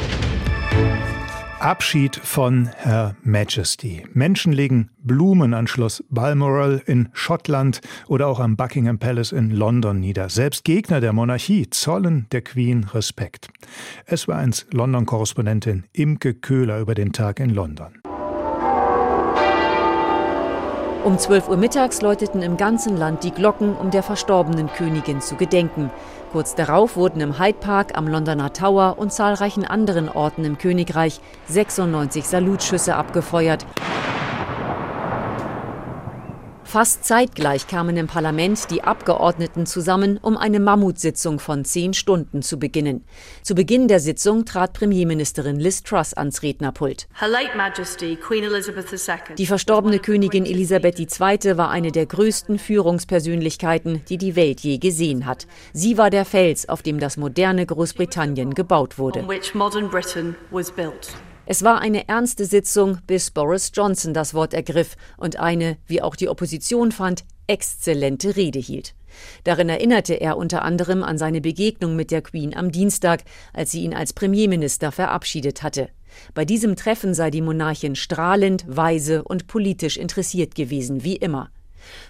Abschied 1.62 2.16
von 2.16 2.72
Her 2.76 3.16
Majesty. 3.22 4.04
Menschen 4.14 4.52
legen 4.52 4.90
Blumen 5.04 5.54
an 5.54 5.68
Schloss 5.68 6.04
Balmoral 6.10 6.82
in 6.88 7.10
Schottland 7.14 7.82
oder 8.08 8.26
auch 8.26 8.40
am 8.40 8.56
Buckingham 8.58 8.98
Palace 8.98 9.32
in 9.32 9.52
London 9.52 10.00
nieder. 10.00 10.30
Selbst 10.30 10.64
Gegner 10.64 11.02
der 11.02 11.14
Monarchie 11.14 11.70
zollen 11.70 12.26
der 12.32 12.42
Queen 12.42 12.86
Respekt. 12.86 13.50
Es 14.08 14.28
war 14.28 14.38
eins 14.38 14.66
London-Korrespondentin 14.72 15.84
Imke 15.94 16.34
Köhler 16.34 16.80
über 16.80 16.96
den 16.96 17.14
Tag 17.14 17.40
in 17.40 17.52
London. 17.52 18.02
Um 21.04 21.18
12 21.18 21.50
Uhr 21.50 21.58
mittags 21.58 22.02
läuteten 22.04 22.44
im 22.44 22.58
ganzen 22.58 22.96
Land 22.96 23.24
die 23.24 23.32
Glocken, 23.32 23.76
um 23.76 23.90
der 23.90 24.04
verstorbenen 24.04 24.72
Königin 24.72 25.20
zu 25.20 25.36
gedenken. 25.36 25.90
Kurz 26.32 26.54
darauf 26.54 26.96
wurden 26.96 27.22
im 27.22 27.40
Hyde 27.40 27.58
Park, 27.60 27.98
am 27.98 28.08
Londoner 28.08 28.54
Tower 28.54 29.00
und 29.00 29.12
zahlreichen 29.12 29.66
anderen 29.66 30.10
Orten 30.10 30.46
im 30.46 30.60
Königreich 30.60 31.20
96 31.48 32.28
Salutschüsse 32.28 32.96
abgefeuert. 32.96 33.66
Fast 36.72 37.04
zeitgleich 37.04 37.68
kamen 37.68 37.98
im 37.98 38.08
Parlament 38.08 38.72
die 38.72 38.82
Abgeordneten 38.82 39.66
zusammen, 39.66 40.18
um 40.22 40.38
eine 40.38 40.62
Mammutsitzung 40.62 41.40
von 41.40 41.66
zehn 41.66 41.94
Stunden 41.94 42.42
zu 42.42 42.60
beginnen. 42.60 43.04
Zu 43.44 43.56
Beginn 43.56 43.90
der 43.90 44.00
Sitzung 44.00 44.46
trat 44.46 44.72
Premierministerin 44.72 45.60
Liz 45.60 45.84
Truss 45.84 46.14
ans 46.14 46.44
Rednerpult. 46.44 47.10
Die 49.38 49.46
verstorbene 49.46 50.00
Königin 50.00 50.46
Elisabeth 50.46 50.98
II. 50.98 51.58
war 51.58 51.72
eine 51.72 51.92
der 51.92 52.06
größten 52.06 52.58
Führungspersönlichkeiten, 52.58 54.06
die 54.08 54.18
die 54.18 54.38
Welt 54.38 54.62
je 54.62 54.78
gesehen 54.78 55.26
hat. 55.26 55.48
Sie 55.74 55.98
war 55.98 56.10
der 56.10 56.24
Fels, 56.24 56.70
auf 56.70 56.82
dem 56.84 57.02
das 57.02 57.18
moderne 57.18 57.66
Großbritannien 57.66 58.54
gebaut 58.54 58.98
wurde. 58.98 59.28
Es 61.52 61.64
war 61.64 61.82
eine 61.82 62.08
ernste 62.08 62.46
Sitzung, 62.46 63.00
bis 63.08 63.30
Boris 63.30 63.74
Johnson 63.76 64.14
das 64.14 64.34
Wort 64.34 64.54
ergriff 64.54 64.96
und 65.18 65.36
eine, 65.36 65.76
wie 65.86 66.02
auch 66.02 66.16
die 66.16 66.30
Opposition 66.30 66.94
fand, 66.94 67.26
exzellente 67.48 68.38
Rede 68.38 68.58
hielt. 68.58 68.96
Darin 69.44 69.68
erinnerte 69.68 70.14
er 70.14 70.38
unter 70.38 70.62
anderem 70.62 71.04
an 71.04 71.18
seine 71.18 71.42
Begegnung 71.42 71.98
mit 71.98 72.10
der 72.10 72.22
Queen 72.22 72.56
am 72.56 72.72
Dienstag, 72.72 73.26
als 73.52 73.72
sie 73.72 73.84
ihn 73.84 73.94
als 73.94 74.14
Premierminister 74.14 74.94
verabschiedet 74.94 75.62
hatte. 75.62 75.90
Bei 76.34 76.46
diesem 76.46 76.78
Treffen 76.78 77.14
sei 77.14 77.32
die 77.32 77.42
Monarchin 77.42 77.98
strahlend, 77.98 78.64
weise 78.66 79.22
und 79.22 79.48
politisch 79.48 79.98
interessiert 79.98 80.56
gewesen, 80.56 81.04
wie 81.04 81.18
immer. 81.18 81.52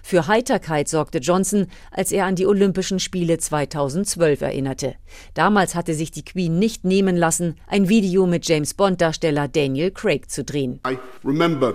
Für 0.02 0.26
Heiterkeit 0.26 0.88
sorgte 0.88 1.18
Johnson, 1.18 1.66
als 1.90 2.12
er 2.12 2.26
an 2.26 2.36
die 2.36 2.46
Olympischen 2.46 2.98
Spiele 2.98 3.38
2012 3.38 4.40
erinnerte. 4.40 4.94
Damals 5.34 5.74
hatte 5.74 5.94
sich 5.94 6.10
die 6.10 6.24
Queen 6.24 6.58
nicht 6.58 6.84
nehmen 6.84 7.16
lassen, 7.16 7.56
ein 7.66 7.88
Video 7.88 8.26
mit 8.26 8.46
James 8.48 8.74
Bond-Darsteller 8.74 9.48
Daniel 9.48 9.90
Craig 9.90 10.30
zu 10.30 10.44
drehen. 10.44 10.80
I 10.86 10.98
remember 11.24 11.74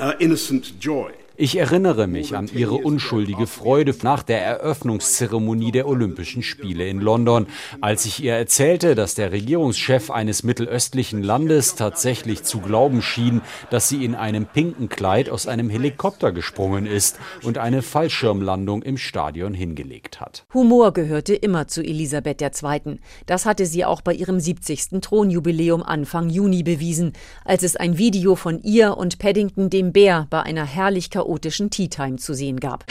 uh, 0.00 0.12
innocent 0.18 0.74
joy. 0.80 1.12
Ich 1.40 1.56
erinnere 1.56 2.08
mich 2.08 2.36
an 2.36 2.50
ihre 2.52 2.74
unschuldige 2.74 3.46
Freude 3.46 3.94
nach 4.02 4.24
der 4.24 4.44
Eröffnungszeremonie 4.44 5.70
der 5.70 5.86
Olympischen 5.86 6.42
Spiele 6.42 6.88
in 6.88 7.00
London, 7.00 7.46
als 7.80 8.06
ich 8.06 8.24
ihr 8.24 8.34
erzählte, 8.34 8.96
dass 8.96 9.14
der 9.14 9.30
Regierungschef 9.30 10.10
eines 10.10 10.42
mittelöstlichen 10.42 11.22
Landes 11.22 11.76
tatsächlich 11.76 12.42
zu 12.42 12.58
glauben 12.58 13.02
schien, 13.02 13.40
dass 13.70 13.88
sie 13.88 14.04
in 14.04 14.16
einem 14.16 14.46
pinken 14.46 14.88
Kleid 14.88 15.30
aus 15.30 15.46
einem 15.46 15.70
Helikopter 15.70 16.32
gesprungen 16.32 16.86
ist 16.86 17.20
und 17.44 17.56
eine 17.56 17.82
Fallschirmlandung 17.82 18.82
im 18.82 18.98
Stadion 18.98 19.54
hingelegt 19.54 20.20
hat. 20.20 20.44
Humor 20.52 20.92
gehörte 20.92 21.36
immer 21.36 21.68
zu 21.68 21.84
Elisabeth 21.84 22.42
II. 22.42 22.98
Das 23.26 23.46
hatte 23.46 23.64
sie 23.64 23.84
auch 23.84 24.00
bei 24.00 24.12
ihrem 24.12 24.40
70. 24.40 25.00
Thronjubiläum 25.02 25.84
Anfang 25.84 26.30
Juni 26.30 26.64
bewiesen, 26.64 27.12
als 27.44 27.62
es 27.62 27.76
ein 27.76 27.96
Video 27.96 28.34
von 28.34 28.60
ihr 28.64 28.96
und 28.96 29.20
Paddington 29.20 29.70
dem 29.70 29.92
Bär 29.92 30.26
bei 30.30 30.42
einer 30.42 30.64
herrlich 30.64 31.10
chaotischen 31.28 31.70
Tea 31.70 31.88
Time 31.88 32.16
zu 32.16 32.34
sehen 32.34 32.58
gab. 32.58 32.84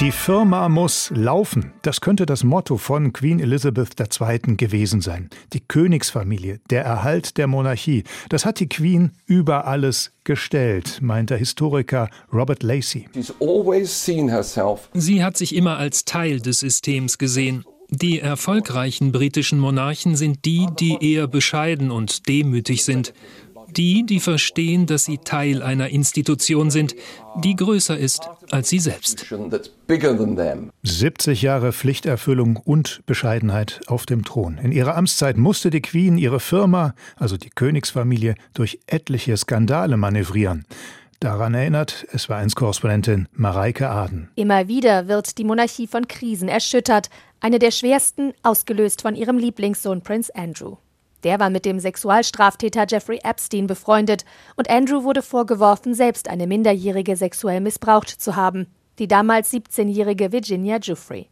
Die 0.00 0.10
Firma 0.10 0.68
muss 0.68 1.12
laufen. 1.14 1.72
Das 1.82 2.00
könnte 2.00 2.26
das 2.26 2.42
Motto 2.42 2.78
von 2.78 3.12
Queen 3.12 3.38
Elizabeth 3.38 3.94
II. 4.00 4.56
gewesen 4.56 5.00
sein. 5.00 5.30
Die 5.52 5.60
Königsfamilie, 5.60 6.60
der 6.70 6.84
Erhalt 6.84 7.38
der 7.38 7.46
Monarchie, 7.46 8.02
das 8.28 8.44
hat 8.44 8.58
die 8.58 8.68
Queen 8.68 9.12
über 9.26 9.66
alles 9.66 10.10
gestellt, 10.24 10.98
meint 11.00 11.30
der 11.30 11.38
Historiker 11.38 12.10
Robert 12.32 12.64
Lacey. 12.64 13.08
Sie 14.94 15.24
hat 15.24 15.36
sich 15.36 15.54
immer 15.54 15.76
als 15.76 16.04
Teil 16.04 16.40
des 16.40 16.58
Systems 16.58 17.18
gesehen. 17.18 17.64
Die 17.90 18.18
erfolgreichen 18.18 19.12
britischen 19.12 19.60
Monarchen 19.60 20.16
sind 20.16 20.44
die, 20.44 20.66
die 20.80 20.98
eher 21.00 21.28
bescheiden 21.28 21.92
und 21.92 22.28
demütig 22.28 22.82
sind. 22.82 23.14
Die, 23.70 24.04
die 24.06 24.20
verstehen, 24.20 24.86
dass 24.86 25.04
sie 25.04 25.18
Teil 25.18 25.62
einer 25.62 25.88
Institution 25.88 26.70
sind, 26.70 26.94
die 27.42 27.56
größer 27.56 27.96
ist 27.96 28.28
als 28.50 28.68
sie 28.68 28.78
selbst. 28.78 29.26
70 30.82 31.42
Jahre 31.42 31.72
Pflichterfüllung 31.72 32.56
und 32.56 33.00
Bescheidenheit 33.06 33.80
auf 33.86 34.06
dem 34.06 34.24
Thron. 34.24 34.58
In 34.58 34.72
ihrer 34.72 34.96
Amtszeit 34.96 35.36
musste 35.36 35.70
die 35.70 35.82
Queen 35.82 36.18
ihre 36.18 36.40
Firma, 36.40 36.94
also 37.16 37.36
die 37.36 37.50
Königsfamilie, 37.50 38.34
durch 38.54 38.80
etliche 38.86 39.36
Skandale 39.36 39.96
manövrieren. 39.96 40.64
Daran 41.20 41.54
erinnert 41.54 42.06
es 42.12 42.28
war 42.28 42.38
eins 42.38 42.54
Korrespondentin 42.54 43.28
Mareike 43.32 43.88
Aden. 43.88 44.28
Immer 44.36 44.68
wieder 44.68 45.08
wird 45.08 45.38
die 45.38 45.44
Monarchie 45.44 45.86
von 45.86 46.06
Krisen 46.06 46.48
erschüttert, 46.48 47.08
eine 47.40 47.58
der 47.58 47.70
schwersten 47.70 48.34
ausgelöst 48.42 49.02
von 49.02 49.14
ihrem 49.14 49.38
Lieblingssohn 49.38 50.02
Prinz 50.02 50.30
Andrew. 50.30 50.76
Der 51.24 51.40
war 51.40 51.50
mit 51.50 51.64
dem 51.64 51.80
Sexualstraftäter 51.80 52.84
Jeffrey 52.88 53.18
Epstein 53.24 53.66
befreundet 53.66 54.24
und 54.56 54.68
Andrew 54.70 55.04
wurde 55.04 55.22
vorgeworfen, 55.22 55.94
selbst 55.94 56.28
eine 56.28 56.46
Minderjährige 56.46 57.16
sexuell 57.16 57.60
missbraucht 57.60 58.10
zu 58.10 58.36
haben, 58.36 58.66
die 58.98 59.08
damals 59.08 59.52
17-jährige 59.52 60.32
Virginia 60.32 60.78
Giuffre. 60.78 61.26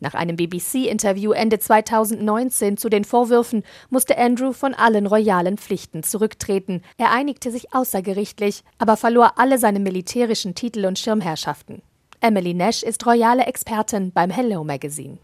Nach 0.00 0.14
einem 0.14 0.36
BBC-Interview 0.36 1.32
Ende 1.32 1.58
2019 1.58 2.76
zu 2.76 2.88
den 2.88 3.04
Vorwürfen 3.04 3.62
musste 3.88 4.18
Andrew 4.18 4.52
von 4.52 4.74
allen 4.74 5.06
royalen 5.06 5.56
Pflichten 5.56 6.02
zurücktreten. 6.02 6.82
Er 6.98 7.12
einigte 7.12 7.50
sich 7.50 7.72
außergerichtlich, 7.74 8.62
aber 8.78 8.96
verlor 8.96 9.38
alle 9.38 9.58
seine 9.58 9.80
militärischen 9.80 10.54
Titel 10.54 10.84
und 10.84 10.98
Schirmherrschaften. 10.98 11.82
Emily 12.20 12.54
Nash 12.54 12.82
ist 12.82 13.06
royale 13.06 13.44
Expertin 13.46 14.12
beim 14.12 14.30
Hello 14.30 14.64
Magazine. 14.64 15.18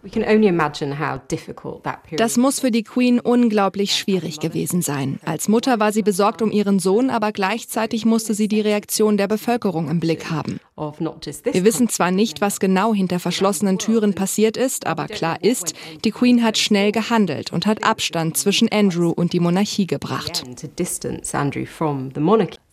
Das 2.16 2.36
muss 2.36 2.60
für 2.60 2.70
die 2.70 2.82
Queen 2.82 3.20
unglaublich 3.20 3.94
schwierig 3.94 4.40
gewesen 4.40 4.82
sein. 4.82 5.18
Als 5.24 5.48
Mutter 5.48 5.80
war 5.80 5.92
sie 5.92 6.02
besorgt 6.02 6.42
um 6.42 6.50
ihren 6.50 6.78
Sohn, 6.78 7.10
aber 7.10 7.32
gleichzeitig 7.32 8.04
musste 8.04 8.34
sie 8.34 8.48
die 8.48 8.60
Reaktion 8.60 9.16
der 9.16 9.28
Bevölkerung 9.28 9.88
im 9.88 10.00
Blick 10.00 10.30
haben. 10.30 10.60
Wir 10.74 11.64
wissen 11.64 11.88
zwar 11.88 12.10
nicht, 12.10 12.40
was 12.40 12.58
genau 12.58 12.94
hinter 12.94 13.20
verschlossenen 13.20 13.78
Türen 13.78 14.14
passiert 14.14 14.56
ist, 14.56 14.86
aber 14.86 15.06
klar 15.06 15.42
ist, 15.42 15.74
die 16.04 16.10
Queen 16.10 16.42
hat 16.42 16.56
schnell 16.56 16.92
gehandelt 16.92 17.52
und 17.52 17.66
hat 17.66 17.84
Abstand 17.84 18.38
zwischen 18.38 18.70
Andrew 18.72 19.10
und 19.10 19.34
die 19.34 19.40
Monarchie 19.40 19.86
gebracht. 19.86 20.44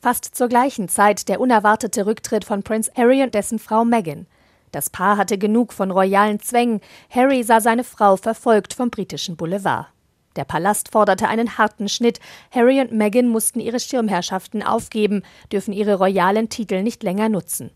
Fast 0.02 0.36
zur 0.36 0.48
gleichen 0.48 0.88
Zeit 0.88 1.28
der 1.28 1.42
unerwartete 1.42 2.06
Rücktritt 2.06 2.46
von 2.46 2.64
Prince 2.64 2.90
Harry 2.96 3.22
und 3.22 3.36
dessen 3.36 3.60
Frau 3.60 3.84
Meghan. 3.84 4.28
Das 4.72 4.90
Paar 4.90 5.18
hatte 5.18 5.38
genug 5.38 5.74
von 5.74 5.92
royalen 5.92 6.40
Zwängen. 6.40 6.80
Harry 7.10 7.44
sah 7.44 7.60
seine 7.60 7.84
Frau 7.84 8.16
verfolgt 8.16 8.74
vom 8.74 8.90
britischen 8.92 9.36
Boulevard. 9.36 9.88
Der 10.36 10.46
Palast 10.46 10.92
forderte 10.92 11.28
einen 11.28 11.58
harten 11.58 11.90
Schnitt. 11.90 12.20
Harry 12.52 12.80
und 12.80 12.94
Meghan 12.94 13.28
mussten 13.28 13.60
ihre 13.60 13.80
Schirmherrschaften 13.80 14.64
aufgeben, 14.64 15.24
dürfen 15.52 15.74
ihre 15.74 15.96
royalen 15.96 16.50
Titel 16.50 16.82
nicht 16.82 17.04
länger 17.04 17.28
nutzen. 17.28 17.72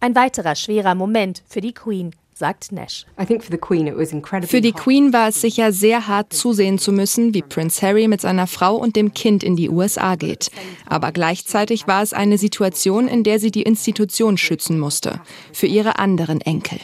Ein 0.00 0.14
weiterer 0.14 0.54
schwerer 0.54 0.94
Moment 0.94 1.42
für 1.48 1.60
die 1.60 1.72
Queen 1.72 2.12
sagt 2.34 2.70
Nash. 2.70 3.06
Für 3.16 4.60
die 4.60 4.72
Queen 4.72 5.12
war 5.12 5.28
es 5.28 5.40
sicher 5.40 5.72
sehr 5.72 6.06
hart 6.06 6.34
zusehen 6.34 6.78
zu 6.78 6.92
müssen, 6.92 7.32
wie 7.32 7.40
Prince 7.40 7.80
Harry 7.80 8.08
mit 8.08 8.20
seiner 8.20 8.46
Frau 8.46 8.76
und 8.76 8.94
dem 8.94 9.14
Kind 9.14 9.42
in 9.42 9.56
die 9.56 9.70
USA 9.70 10.16
geht. 10.16 10.50
Aber 10.84 11.12
gleichzeitig 11.12 11.86
war 11.86 12.02
es 12.02 12.12
eine 12.12 12.36
Situation, 12.36 13.08
in 13.08 13.24
der 13.24 13.38
sie 13.38 13.50
die 13.50 13.62
Institution 13.62 14.36
schützen 14.36 14.78
musste, 14.78 15.20
für 15.52 15.66
ihre 15.66 15.98
anderen 15.98 16.42
Enkel. 16.42 16.78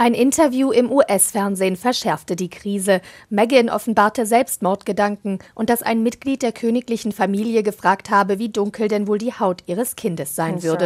Ein 0.00 0.14
Interview 0.14 0.70
im 0.70 0.92
US-Fernsehen 0.92 1.74
verschärfte 1.74 2.36
die 2.36 2.48
Krise. 2.48 3.00
Meghan 3.30 3.68
offenbarte 3.68 4.26
Selbstmordgedanken 4.26 5.40
und 5.56 5.70
dass 5.70 5.82
ein 5.82 6.04
Mitglied 6.04 6.42
der 6.42 6.52
königlichen 6.52 7.10
Familie 7.10 7.64
gefragt 7.64 8.08
habe, 8.08 8.38
wie 8.38 8.48
dunkel 8.48 8.86
denn 8.86 9.08
wohl 9.08 9.18
die 9.18 9.32
Haut 9.32 9.64
ihres 9.66 9.96
Kindes 9.96 10.36
sein 10.36 10.62
würde. 10.62 10.84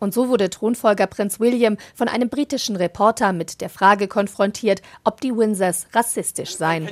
Und 0.00 0.14
so 0.14 0.30
wurde 0.30 0.48
Thronfolger 0.48 1.06
Prinz 1.06 1.38
William 1.38 1.76
von 1.94 2.08
einem 2.08 2.30
britischen 2.30 2.76
Reporter 2.76 3.34
mit 3.34 3.60
der 3.60 3.68
Frage 3.68 4.08
konfrontiert, 4.08 4.80
ob 5.04 5.20
die 5.20 5.36
Windsors 5.36 5.86
rassistisch 5.92 6.56
seien. 6.56 6.88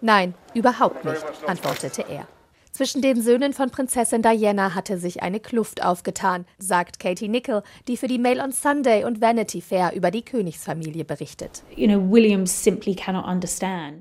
Nein, 0.00 0.34
überhaupt 0.54 1.04
nicht, 1.04 1.24
antwortete 1.48 2.04
er. 2.08 2.28
Zwischen 2.76 3.00
den 3.00 3.22
Söhnen 3.22 3.54
von 3.54 3.70
Prinzessin 3.70 4.20
Diana 4.20 4.74
hatte 4.74 4.98
sich 4.98 5.22
eine 5.22 5.40
Kluft 5.40 5.82
aufgetan, 5.82 6.44
sagt 6.58 6.98
Katie 7.00 7.26
Nickel, 7.26 7.62
die 7.88 7.96
für 7.96 8.06
die 8.06 8.18
Mail 8.18 8.38
on 8.38 8.52
Sunday 8.52 9.04
und 9.04 9.22
Vanity 9.22 9.62
Fair 9.62 9.94
über 9.94 10.10
die 10.10 10.20
Königsfamilie 10.20 11.06
berichtet. 11.06 11.62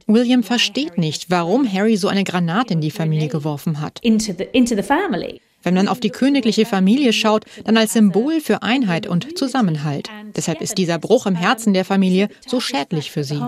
William 0.07 0.43
versteht 0.43 0.97
nicht, 0.97 1.31
warum 1.31 1.71
Harry 1.71 1.95
so 1.95 2.09
eine 2.09 2.25
Granate 2.25 2.73
in 2.73 2.81
die 2.81 2.91
Familie 2.91 3.29
geworfen 3.29 3.79
hat. 3.79 4.01
Wenn 5.65 5.73
man 5.73 5.87
auf 5.87 5.99
die 5.99 6.11
königliche 6.11 6.65
Familie 6.65 7.11
schaut, 7.11 7.45
dann 7.63 7.75
als 7.75 7.93
Symbol 7.93 8.39
für 8.39 8.61
Einheit 8.61 9.07
und 9.07 9.35
Zusammenhalt. 9.35 10.09
Deshalb 10.35 10.61
ist 10.61 10.77
dieser 10.77 10.99
Bruch 10.99 11.25
im 11.25 11.33
Herzen 11.33 11.73
der 11.73 11.83
Familie 11.83 12.29
so 12.45 12.59
schädlich 12.59 13.09
für 13.09 13.23
sie. 13.23 13.41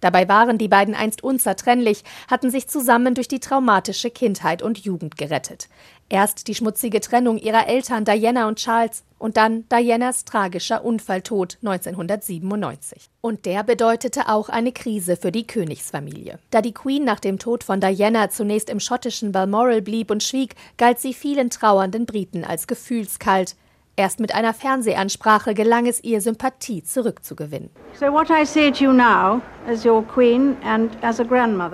Dabei 0.00 0.28
waren 0.28 0.58
die 0.58 0.68
beiden 0.68 0.94
einst 0.94 1.22
unzertrennlich, 1.22 2.02
hatten 2.30 2.50
sich 2.50 2.68
zusammen 2.68 3.14
durch 3.14 3.28
die 3.28 3.40
traumatische 3.40 4.10
Kindheit 4.10 4.62
und 4.62 4.78
Jugend 4.78 5.18
gerettet. 5.18 5.68
Erst 6.08 6.48
die 6.48 6.54
schmutzige 6.54 7.00
Trennung 7.00 7.36
ihrer 7.36 7.68
Eltern 7.68 8.06
Diana 8.06 8.48
und 8.48 8.58
Charles, 8.58 9.02
Und 9.18 9.36
dann 9.36 9.68
Dianas 9.68 10.24
tragischer 10.24 10.84
Unfalltod 10.84 11.58
1997. 11.62 13.08
Und 13.20 13.46
der 13.46 13.64
bedeutete 13.64 14.28
auch 14.28 14.48
eine 14.48 14.72
Krise 14.72 15.16
für 15.16 15.32
die 15.32 15.46
Königsfamilie. 15.46 16.38
Da 16.50 16.60
die 16.60 16.74
Queen 16.74 17.04
nach 17.04 17.20
dem 17.20 17.38
Tod 17.38 17.64
von 17.64 17.80
Diana 17.80 18.28
zunächst 18.28 18.68
im 18.68 18.80
schottischen 18.80 19.32
Balmoral 19.32 19.80
blieb 19.80 20.10
und 20.10 20.22
schwieg, 20.22 20.54
galt 20.76 20.98
sie 20.98 21.14
vielen 21.14 21.50
trauernden 21.50 22.04
Briten 22.04 22.44
als 22.44 22.66
gefühlskalt. 22.66 23.56
Erst 23.98 24.20
mit 24.20 24.34
einer 24.34 24.52
Fernsehansprache 24.52 25.54
gelang 25.54 25.86
es 25.86 26.04
ihr, 26.04 26.20
Sympathie 26.20 26.82
zurückzugewinnen. 26.82 27.70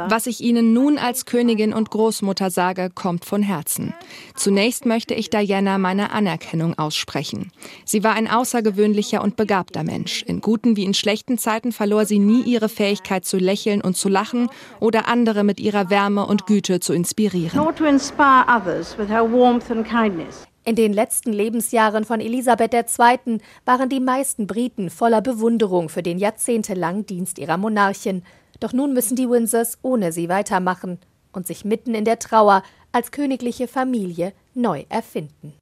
Was 0.08 0.26
ich 0.28 0.40
Ihnen 0.40 0.72
nun 0.72 0.98
als 0.98 1.26
Königin 1.26 1.74
und 1.74 1.90
Großmutter 1.90 2.50
sage, 2.50 2.90
kommt 2.94 3.24
von 3.24 3.42
Herzen. 3.42 3.92
Zunächst 4.36 4.86
möchte 4.86 5.14
ich 5.14 5.30
Diana 5.30 5.78
meine 5.78 6.12
Anerkennung 6.12 6.78
aussprechen. 6.78 7.50
Sie 7.84 8.04
war 8.04 8.12
ein 8.12 8.30
außergewöhnlicher 8.30 9.20
und 9.20 9.34
begabter 9.34 9.82
Mensch. 9.82 10.22
In 10.22 10.40
guten 10.40 10.76
wie 10.76 10.84
in 10.84 10.94
schlechten 10.94 11.38
Zeiten 11.38 11.72
verlor 11.72 12.06
sie 12.06 12.20
nie 12.20 12.42
ihre 12.42 12.68
Fähigkeit 12.68 13.24
zu 13.24 13.36
lächeln 13.36 13.80
und 13.80 13.96
zu 13.96 14.08
lachen 14.08 14.48
oder 14.78 15.08
andere 15.08 15.42
mit 15.42 15.58
ihrer 15.58 15.90
Wärme 15.90 16.24
und 16.24 16.46
Güte 16.46 16.78
zu 16.78 16.92
inspirieren. 16.92 17.58
In 20.64 20.76
den 20.76 20.92
letzten 20.92 21.32
Lebensjahren 21.32 22.04
von 22.04 22.20
Elisabeth 22.20 22.72
II. 22.72 23.38
waren 23.64 23.88
die 23.88 23.98
meisten 23.98 24.46
Briten 24.46 24.90
voller 24.90 25.20
Bewunderung 25.20 25.88
für 25.88 26.04
den 26.04 26.18
jahrzehntelangen 26.18 27.04
Dienst 27.04 27.40
ihrer 27.40 27.56
Monarchin. 27.56 28.22
Doch 28.60 28.72
nun 28.72 28.92
müssen 28.92 29.16
die 29.16 29.28
Windsors 29.28 29.78
ohne 29.82 30.12
sie 30.12 30.28
weitermachen 30.28 31.00
und 31.32 31.48
sich 31.48 31.64
mitten 31.64 31.96
in 31.96 32.04
der 32.04 32.20
Trauer 32.20 32.62
als 32.92 33.10
königliche 33.10 33.66
Familie 33.66 34.34
neu 34.54 34.84
erfinden. 34.88 35.54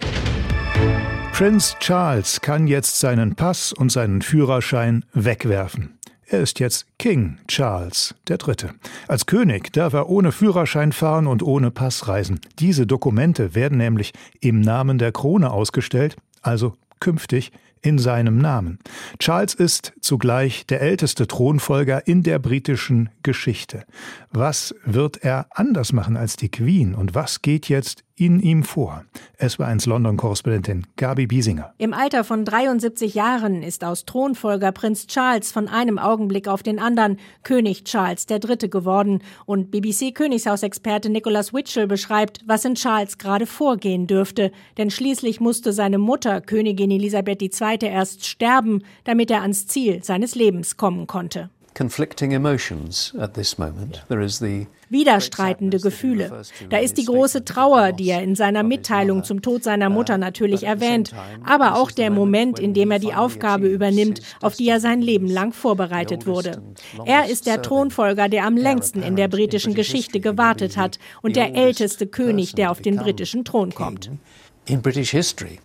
Prinz 1.33 1.76
Charles 1.78 2.42
kann 2.42 2.66
jetzt 2.66 3.00
seinen 3.00 3.37
Pass 3.37 3.73
und 3.73 3.90
seinen 3.90 4.21
Führerschein 4.21 5.07
wegwerfen. 5.14 5.99
Er 6.32 6.42
ist 6.42 6.60
jetzt 6.60 6.87
King 6.96 7.38
Charles 7.49 8.14
III. 8.28 8.70
Als 9.08 9.26
König 9.26 9.72
darf 9.72 9.94
er 9.94 10.08
ohne 10.08 10.30
Führerschein 10.30 10.92
fahren 10.92 11.26
und 11.26 11.42
ohne 11.42 11.72
Pass 11.72 12.06
reisen. 12.06 12.40
Diese 12.60 12.87
Dokumente 12.87 13.56
werden 13.56 13.78
nämlich 13.78 14.12
im 14.40 14.60
Namen 14.60 14.99
der 14.99 15.10
Krone 15.10 15.50
ausgestellt, 15.50 16.16
also 16.40 16.75
künftig 17.00 17.50
in 17.82 17.99
seinem 17.99 18.38
Namen. 18.38 18.78
Charles 19.18 19.54
ist 19.54 19.92
zugleich 20.00 20.66
der 20.66 20.82
älteste 20.82 21.26
Thronfolger 21.26 22.06
in 22.06 22.22
der 22.22 22.38
britischen 22.38 23.08
Geschichte. 23.25 23.84
Was 24.30 24.72
wird 24.84 25.25
er 25.25 25.49
anders 25.50 25.92
machen 25.92 26.16
als 26.16 26.37
die 26.37 26.50
Queen 26.50 26.94
und 26.94 27.16
was 27.16 27.42
geht 27.42 27.68
jetzt 27.68 28.04
in 28.20 28.40
ihm 28.40 28.62
vor? 28.62 29.04
Es 29.38 29.58
war 29.58 29.66
eins 29.66 29.86
London-Korrespondentin 29.86 30.86
Gabi 30.96 31.26
Biesinger. 31.26 31.72
Im 31.78 31.94
Alter 31.94 32.22
von 32.22 32.44
73 32.44 33.14
Jahren 33.14 33.62
ist 33.62 33.82
aus 33.82 34.04
Thronfolger 34.04 34.72
Prinz 34.72 35.06
Charles 35.06 35.50
von 35.50 35.68
einem 35.68 35.98
Augenblick 35.98 36.46
auf 36.46 36.62
den 36.62 36.78
anderen 36.78 37.18
König 37.42 37.84
Charles 37.84 38.26
III. 38.28 38.68
geworden. 38.68 39.22
Und 39.46 39.70
BBC-Königshausexperte 39.70 41.08
Nicholas 41.08 41.54
Witchell 41.54 41.86
beschreibt, 41.86 42.40
was 42.46 42.66
in 42.66 42.74
Charles 42.74 43.16
gerade 43.16 43.46
vorgehen 43.46 44.06
dürfte. 44.06 44.52
Denn 44.76 44.90
schließlich 44.90 45.40
musste 45.40 45.72
seine 45.72 45.98
Mutter, 45.98 46.42
Königin 46.42 46.90
Elisabeth 46.90 47.40
II., 47.40 47.78
erst 47.80 48.26
sterben, 48.26 48.82
damit 49.04 49.30
er 49.30 49.40
ans 49.40 49.66
Ziel 49.66 50.04
seines 50.04 50.34
Lebens 50.34 50.76
kommen 50.76 51.06
konnte 51.06 51.48
conflicting 51.74 52.32
emotions 52.32 53.14
at 53.18 53.34
this 53.34 53.58
moment. 53.58 54.02
There 54.08 54.22
is 54.22 54.38
the 54.38 54.66
Widerstreitende 54.90 55.78
Gefühle. 55.78 56.42
Da 56.68 56.78
ist 56.78 56.98
die 56.98 57.04
große 57.04 57.44
Trauer, 57.44 57.92
die 57.92 58.10
er 58.10 58.22
in 58.22 58.34
seiner 58.34 58.64
Mitteilung 58.64 59.22
zum 59.22 59.40
Tod 59.40 59.62
seiner 59.62 59.88
Mutter 59.88 60.18
natürlich 60.18 60.64
erwähnt, 60.64 61.12
aber 61.44 61.76
auch 61.76 61.92
der 61.92 62.10
Moment, 62.10 62.58
in 62.58 62.74
dem 62.74 62.90
er 62.90 62.98
die 62.98 63.14
Aufgabe 63.14 63.68
übernimmt, 63.68 64.20
auf 64.42 64.56
die 64.56 64.68
er 64.68 64.80
sein 64.80 65.00
Leben 65.00 65.28
lang 65.28 65.52
vorbereitet 65.52 66.26
wurde. 66.26 66.60
Er 67.06 67.28
ist 67.28 67.46
der 67.46 67.62
Thronfolger, 67.62 68.28
der 68.28 68.44
am 68.44 68.56
längsten 68.56 69.02
in 69.02 69.14
der 69.14 69.28
britischen 69.28 69.74
Geschichte 69.74 70.18
gewartet 70.18 70.76
hat 70.76 70.98
und 71.22 71.36
der 71.36 71.54
älteste 71.54 72.08
König, 72.08 72.54
der 72.54 72.72
auf 72.72 72.80
den 72.80 72.96
britischen 72.96 73.44
Thron 73.44 73.72
kommt. 73.72 74.10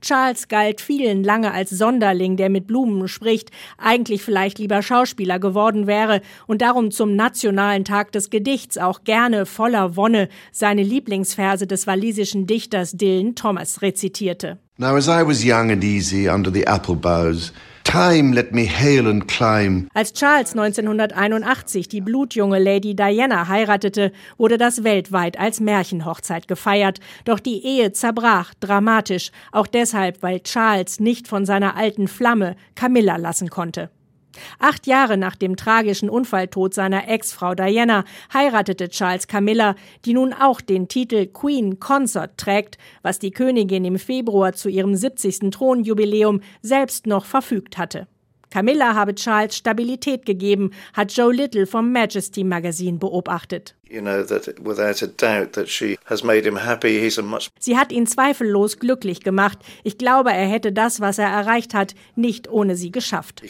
Charles 0.02 0.48
galt 0.48 0.82
vielen 0.82 1.24
lange 1.24 1.52
als 1.52 1.70
Sonderling, 1.70 2.38
der 2.38 2.50
mit 2.50 2.66
Blumen 2.66 3.08
spricht, 3.08 3.52
eigentlich 3.78 4.24
vielleicht 4.24 4.58
lieber 4.58 4.82
Schauspieler 4.82 5.38
geworden 5.38 5.86
wäre 5.86 6.22
und 6.48 6.62
darum 6.62 6.92
zum 6.92 7.16
nationalen 7.16 7.86
Tag 7.86 8.12
des 8.12 8.30
Gedichts 8.30 8.77
auch 8.77 9.03
gerne 9.03 9.46
voller 9.46 9.96
Wonne 9.96 10.29
seine 10.51 10.81
Lieblingsverse 10.81 11.68
des 11.68 11.86
walisischen 11.88 12.48
Dichters 12.48 12.94
Dylan 12.94 13.36
Thomas 13.36 13.81
rezitierte. 13.81 14.58
Now 14.77 14.96
as 14.96 15.08
I 15.08 15.25
was 15.25 15.44
young 15.44 15.72
and 15.72 15.84
easy 15.84 16.27
under 16.27 16.51
the 16.51 16.64
apple 16.64 16.96
boughs 16.96 17.53
Time 17.85 18.33
let 18.33 18.51
me 18.51 18.67
hail 18.67 19.07
and 19.07 19.27
climb. 19.27 19.87
Als 19.93 20.11
Charles 20.11 20.51
1981 20.53 21.87
die 21.87 22.01
blutjunge 22.01 22.59
Lady 22.59 22.95
Diana 22.95 23.48
heiratete, 23.48 24.11
wurde 24.37 24.57
das 24.57 24.83
weltweit 24.83 25.39
als 25.39 25.61
Märchenhochzeit 25.61 26.48
gefeiert. 26.48 27.00
Doch 27.24 27.39
die 27.39 27.63
Ehe 27.63 27.93
zerbrach 27.93 28.53
dramatisch, 28.59 29.31
auch 29.51 29.67
deshalb, 29.67 30.24
weil 30.24 30.41
Charles 30.41 31.00
nicht 31.00 31.27
von 31.27 31.45
seiner 31.45 31.77
alten 31.77 32.07
Flamme 32.07 32.57
Camilla 32.74 33.15
lassen 33.17 33.50
konnte. 33.50 33.91
Acht 34.59 34.87
Jahre 34.87 35.17
nach 35.17 35.35
dem 35.35 35.55
tragischen 35.55 36.09
Unfalltod 36.09 36.74
seiner 36.74 37.07
Ex-Frau 37.07 37.55
Diana 37.55 38.03
heiratete 38.33 38.89
Charles 38.89 39.27
Camilla, 39.27 39.75
die 40.05 40.13
nun 40.13 40.33
auch 40.33 40.61
den 40.61 40.87
Titel 40.87 41.27
Queen 41.27 41.79
Consort 41.79 42.37
trägt, 42.37 42.77
was 43.01 43.19
die 43.19 43.31
Königin 43.31 43.85
im 43.85 44.00
Februar 44.00 44.53
zu 44.53 44.69
ihrem 44.69 44.95
70. 44.95 45.51
Thronjubiläum 45.51 46.41
selbst 46.61 47.07
noch 47.07 47.25
verfügt 47.25 47.77
hatte. 47.77 48.07
Camilla 48.50 48.95
habe 48.95 49.15
Charles 49.15 49.57
Stabilität 49.57 50.25
gegeben, 50.25 50.71
hat 50.93 51.11
Joe 51.11 51.33
Little 51.33 51.65
vom 51.65 51.91
Majesty 51.91 52.43
Magazine 52.45 52.98
beobachtet. 52.98 53.75
Sie 57.60 57.77
hat 57.77 57.92
ihn 57.92 58.08
zweifellos 58.08 58.79
glücklich 58.79 59.22
gemacht. 59.22 59.60
Ich 59.84 59.98
glaube, 59.98 60.31
er 60.31 60.48
hätte 60.48 60.72
das, 60.72 61.00
was 61.00 61.18
er 61.18 61.27
erreicht 61.27 61.74
hat, 61.74 61.96
nicht 62.16 62.50
ohne 62.50 62.75
sie 62.75 62.92
geschafft. 62.92 63.42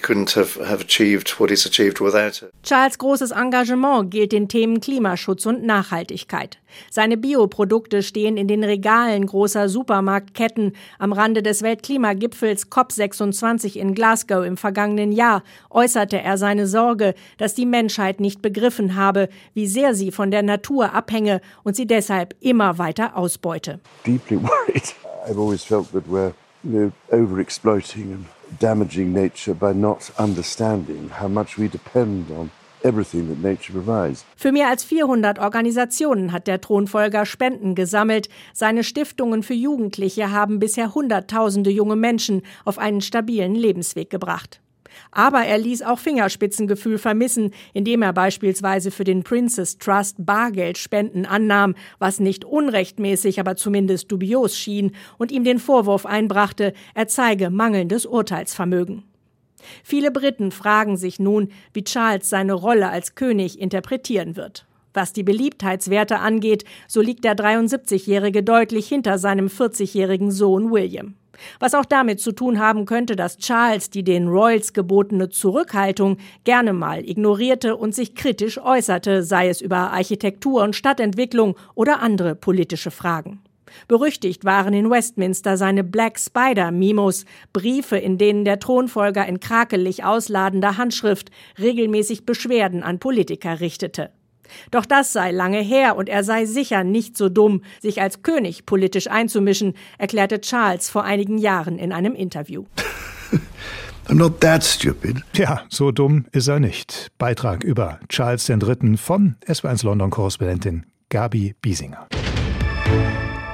Charles 2.63 2.97
großes 2.97 3.31
Engagement 3.31 4.12
gilt 4.12 4.31
den 4.31 4.47
Themen 4.47 4.81
Klimaschutz 4.81 5.45
und 5.45 5.63
Nachhaltigkeit. 5.63 6.60
Seine 6.89 7.17
Bioprodukte 7.17 8.03
stehen 8.03 8.38
in 8.38 8.47
den 8.47 8.63
Regalen 8.63 9.25
großer 9.25 9.69
Supermarktketten. 9.69 10.73
Am 10.99 11.13
Rande 11.13 11.41
des 11.41 11.62
Weltklimagipfels 11.62 12.71
COP26 12.71 13.75
in 13.75 13.93
Glasgow 13.95 14.45
im 14.45 14.58
vergangenen 14.58 15.12
Jahr 15.12 15.43
äußerte 15.69 16.19
er 16.21 16.38
seine 16.38 16.67
Sorge, 16.67 17.15
dass 17.38 17.55
die 17.55 17.65
Menschheit 17.65 18.19
nicht 18.19 18.41
begriffen 18.41 18.95
habe, 18.95 19.29
wie 19.53 19.67
sehr 19.67 19.93
sie 19.93 20.12
von 20.12 20.31
der 20.35 20.43
Natur 20.43 20.93
abhänge 20.93 21.39
und 21.63 21.77
sie 21.77 21.87
deshalb 21.87 22.35
immer 22.41 22.77
weiter 22.77 23.15
ausbeute. 23.15 23.79
Deeply 24.05 24.37
worried. 24.37 24.93
I've 25.25 25.39
always 25.39 25.63
felt 25.63 25.91
that 25.93 26.03
we're 26.07 26.33
you 26.63 26.71
know, 26.71 26.91
overexploiting 27.11 28.11
and 28.13 28.25
damaging 28.59 29.13
nature 29.13 29.55
by 29.55 29.73
not 29.73 30.11
understanding 30.19 31.09
how 31.21 31.29
much 31.29 31.57
we 31.57 31.69
depend 31.69 32.29
on 32.29 32.51
für 34.35 34.51
mehr 34.51 34.69
als 34.69 34.83
400 34.83 35.39
Organisationen 35.39 36.31
hat 36.31 36.45
der 36.45 36.61
Thronfolger 36.61 37.25
Spenden 37.25 37.73
gesammelt. 37.73 38.29
Seine 38.53 38.83
Stiftungen 38.83 39.41
für 39.41 39.55
Jugendliche 39.55 40.29
haben 40.31 40.59
bisher 40.59 40.93
Hunderttausende 40.93 41.71
junge 41.71 41.95
Menschen 41.95 42.43
auf 42.63 42.77
einen 42.77 43.01
stabilen 43.01 43.55
Lebensweg 43.55 44.11
gebracht. 44.11 44.61
Aber 45.12 45.39
er 45.45 45.58
ließ 45.58 45.81
auch 45.84 45.99
Fingerspitzengefühl 45.99 46.97
vermissen, 46.97 47.51
indem 47.73 48.01
er 48.01 48.13
beispielsweise 48.13 48.91
für 48.91 49.03
den 49.03 49.23
Princess 49.23 49.77
Trust 49.77 50.17
Bargeldspenden 50.19 51.25
annahm, 51.25 51.75
was 51.99 52.19
nicht 52.19 52.45
unrechtmäßig, 52.45 53.39
aber 53.39 53.55
zumindest 53.55 54.12
dubios 54.12 54.58
schien 54.58 54.91
und 55.17 55.31
ihm 55.31 55.43
den 55.43 55.60
Vorwurf 55.60 56.05
einbrachte, 56.05 56.73
er 56.93 57.08
zeige 57.08 57.49
mangelndes 57.49 58.05
Urteilsvermögen. 58.05 59.03
Viele 59.84 60.12
Briten 60.12 60.51
fragen 60.51 60.97
sich 60.97 61.19
nun, 61.19 61.49
wie 61.73 61.84
Charles 61.84 62.29
seine 62.29 62.53
Rolle 62.53 62.89
als 62.89 63.15
König 63.15 63.60
interpretieren 63.60 64.36
wird. 64.36 64.65
Was 64.93 65.12
die 65.12 65.23
Beliebtheitswerte 65.23 66.19
angeht, 66.19 66.63
so 66.88 67.01
liegt 67.01 67.25
der 67.25 67.36
73-Jährige 67.36 68.43
deutlich 68.43 68.88
hinter 68.88 69.17
seinem 69.17 69.47
40-jährigen 69.47 70.31
Sohn 70.31 70.71
William. 70.71 71.15
Was 71.59 71.73
auch 71.73 71.85
damit 71.85 72.19
zu 72.19 72.31
tun 72.31 72.59
haben 72.59 72.85
könnte, 72.85 73.15
dass 73.15 73.37
Charles 73.37 73.89
die 73.89 74.03
den 74.03 74.27
Royals 74.27 74.73
gebotene 74.73 75.29
Zurückhaltung 75.29 76.17
gerne 76.43 76.73
mal 76.73 77.07
ignorierte 77.07 77.75
und 77.75 77.93
sich 77.93 78.15
kritisch 78.15 78.57
äußerte, 78.57 79.23
sei 79.23 79.49
es 79.49 79.61
über 79.61 79.91
Architektur 79.91 80.63
und 80.63 80.75
Stadtentwicklung 80.75 81.55
oder 81.73 82.01
andere 82.01 82.35
politische 82.35 82.91
Fragen. 82.91 83.41
Berüchtigt 83.87 84.45
waren 84.45 84.73
in 84.73 84.89
Westminster 84.89 85.57
seine 85.57 85.83
Black 85.83 86.19
Spider 86.19 86.71
Mimos, 86.71 87.25
Briefe, 87.53 87.97
in 87.97 88.17
denen 88.17 88.45
der 88.45 88.59
Thronfolger 88.59 89.25
in 89.25 89.39
krakelig 89.39 90.03
ausladender 90.03 90.77
Handschrift 90.77 91.29
regelmäßig 91.59 92.25
Beschwerden 92.25 92.83
an 92.83 92.99
Politiker 92.99 93.59
richtete. 93.59 94.11
Doch 94.71 94.86
das 94.86 95.13
sei 95.13 95.31
lange 95.31 95.60
her 95.60 95.95
und 95.95 96.10
er 96.10 96.23
sei 96.23 96.45
sicher 96.45 96.84
nicht 96.84 97.17
so 97.17 97.29
dumm, 97.29 97.62
sich 97.81 98.01
als 98.01 98.23
König 98.23 98.65
politisch 98.65 99.08
einzumischen, 99.08 99.73
erklärte 99.97 100.41
Charles 100.41 100.89
vor 100.89 101.03
einigen 101.03 101.38
Jahren 101.38 101.77
in 101.77 101.91
einem 101.91 102.15
Interview. 102.15 102.65
I'm 104.08 104.17
not 104.17 104.39
that 104.41 104.63
stupid. 104.63 105.23
Ja, 105.34 105.63
so 105.69 105.91
dumm 105.91 106.25
ist 106.31 106.47
er 106.47 106.60
nicht. 106.60 107.12
Beitrag 107.17 107.63
über 107.63 107.99
Charles 108.08 108.47
III. 108.47 108.97
von 108.97 109.36
SW1 109.47 109.84
London-Korrespondentin 109.84 110.86
Gabi 111.10 111.55
Biesinger. 111.60 112.08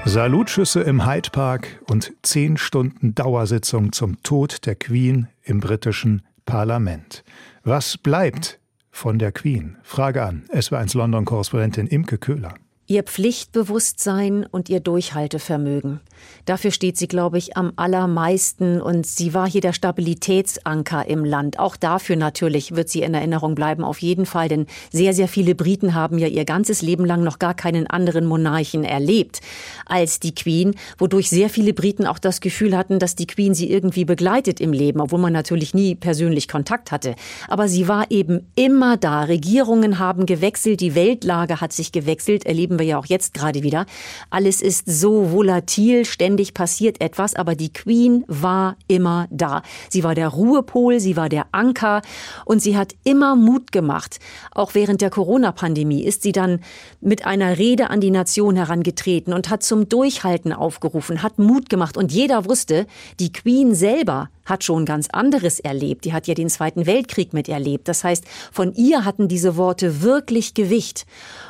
Salutschüsse 0.03 0.81
im 0.81 1.05
Hyde 1.05 1.29
Park 1.31 1.81
und 1.87 2.11
zehn 2.23 2.57
Stunden 2.57 3.13
Dauersitzung 3.13 3.93
zum 3.93 4.21
Tod 4.23 4.65
der 4.65 4.75
Queen 4.75 5.27
im 5.43 5.59
britischen 5.59 6.23
Parlament. 6.45 7.23
Was 7.63 7.97
bleibt 7.97 8.59
von 8.91 9.17
der 9.17 9.31
Queen? 9.31 9.77
Frage 9.83 10.23
an 10.23 10.43
SW1 10.51 10.97
London-Korrespondentin 10.97 11.87
Imke 11.87 12.17
Köhler. 12.17 12.53
Ihr 12.91 13.03
Pflichtbewusstsein 13.03 14.45
und 14.51 14.67
ihr 14.67 14.81
Durchhaltevermögen. 14.81 16.01
Dafür 16.43 16.71
steht 16.71 16.97
sie, 16.97 17.07
glaube 17.07 17.37
ich, 17.37 17.55
am 17.55 17.71
allermeisten 17.77 18.81
und 18.81 19.07
sie 19.07 19.33
war 19.33 19.49
hier 19.49 19.61
der 19.61 19.71
Stabilitätsanker 19.71 21.07
im 21.07 21.23
Land. 21.23 21.57
Auch 21.57 21.77
dafür 21.77 22.17
natürlich 22.17 22.75
wird 22.75 22.89
sie 22.89 23.03
in 23.03 23.13
Erinnerung 23.13 23.55
bleiben, 23.55 23.85
auf 23.85 23.99
jeden 23.99 24.25
Fall, 24.25 24.49
denn 24.49 24.65
sehr, 24.91 25.13
sehr 25.13 25.29
viele 25.29 25.55
Briten 25.55 25.95
haben 25.95 26.17
ja 26.17 26.27
ihr 26.27 26.43
ganzes 26.43 26.81
Leben 26.81 27.05
lang 27.05 27.23
noch 27.23 27.39
gar 27.39 27.53
keinen 27.53 27.87
anderen 27.87 28.25
Monarchen 28.25 28.83
erlebt 28.83 29.39
als 29.85 30.19
die 30.19 30.35
Queen, 30.35 30.75
wodurch 30.97 31.29
sehr 31.29 31.49
viele 31.49 31.73
Briten 31.73 32.05
auch 32.05 32.19
das 32.19 32.41
Gefühl 32.41 32.75
hatten, 32.75 32.99
dass 32.99 33.15
die 33.15 33.27
Queen 33.27 33.53
sie 33.53 33.71
irgendwie 33.71 34.03
begleitet 34.03 34.59
im 34.59 34.73
Leben, 34.73 34.99
obwohl 34.99 35.19
man 35.19 35.31
natürlich 35.31 35.73
nie 35.73 35.95
persönlich 35.95 36.49
Kontakt 36.49 36.91
hatte. 36.91 37.15
Aber 37.47 37.69
sie 37.69 37.87
war 37.87 38.11
eben 38.11 38.51
immer 38.55 38.97
da. 38.97 39.23
Regierungen 39.23 39.97
haben 39.97 40.25
gewechselt, 40.25 40.81
die 40.81 40.93
Weltlage 40.93 41.61
hat 41.61 41.71
sich 41.71 41.93
gewechselt, 41.93 42.45
erleben 42.45 42.80
wir 42.81 42.87
ja 42.87 42.97
auch 42.97 43.05
jetzt 43.05 43.33
gerade 43.33 43.63
wieder. 43.63 43.85
Alles 44.29 44.61
ist 44.61 44.83
so 44.85 45.31
volatil, 45.31 46.03
ständig 46.03 46.53
passiert 46.53 46.99
etwas, 46.99 47.35
aber 47.35 47.55
die 47.55 47.71
Queen 47.71 48.25
war 48.27 48.75
immer 48.87 49.27
da. 49.29 49.61
Sie 49.89 50.03
war 50.03 50.15
der 50.15 50.27
Ruhepol, 50.27 50.99
sie 50.99 51.15
war 51.15 51.29
der 51.29 51.45
Anker 51.51 52.01
und 52.45 52.61
sie 52.61 52.75
hat 52.75 52.95
immer 53.03 53.35
Mut 53.35 53.71
gemacht. 53.71 54.19
Auch 54.51 54.73
während 54.73 55.01
der 55.01 55.09
Corona-Pandemie 55.09 56.03
ist 56.03 56.23
sie 56.23 56.31
dann 56.31 56.59
mit 56.99 57.25
einer 57.25 57.57
Rede 57.57 57.89
an 57.89 58.01
die 58.01 58.11
Nation 58.11 58.55
herangetreten 58.55 59.33
und 59.33 59.49
hat 59.49 59.63
zum 59.63 59.87
Durchhalten 59.87 60.51
aufgerufen, 60.51 61.23
hat 61.23 61.39
Mut 61.39 61.69
gemacht 61.69 61.97
und 61.97 62.11
jeder 62.11 62.45
wusste, 62.45 62.87
die 63.19 63.31
Queen 63.31 63.75
selber 63.75 64.29
hat 64.45 64.63
schon 64.63 64.85
ganz 64.85 65.07
anderes 65.11 65.59
erlebt. 65.59 66.05
Die 66.05 66.13
hat 66.13 66.27
ja 66.27 66.33
den 66.33 66.49
Zweiten 66.49 66.85
Weltkrieg 66.85 67.33
miterlebt. 67.33 67.87
Das 67.87 68.03
heißt, 68.03 68.25
von 68.51 68.73
ihr 68.73 69.05
hatten 69.05 69.27
diese 69.27 69.55
Worte 69.55 70.01
wirklich 70.01 70.53
Gewicht. 70.53 71.05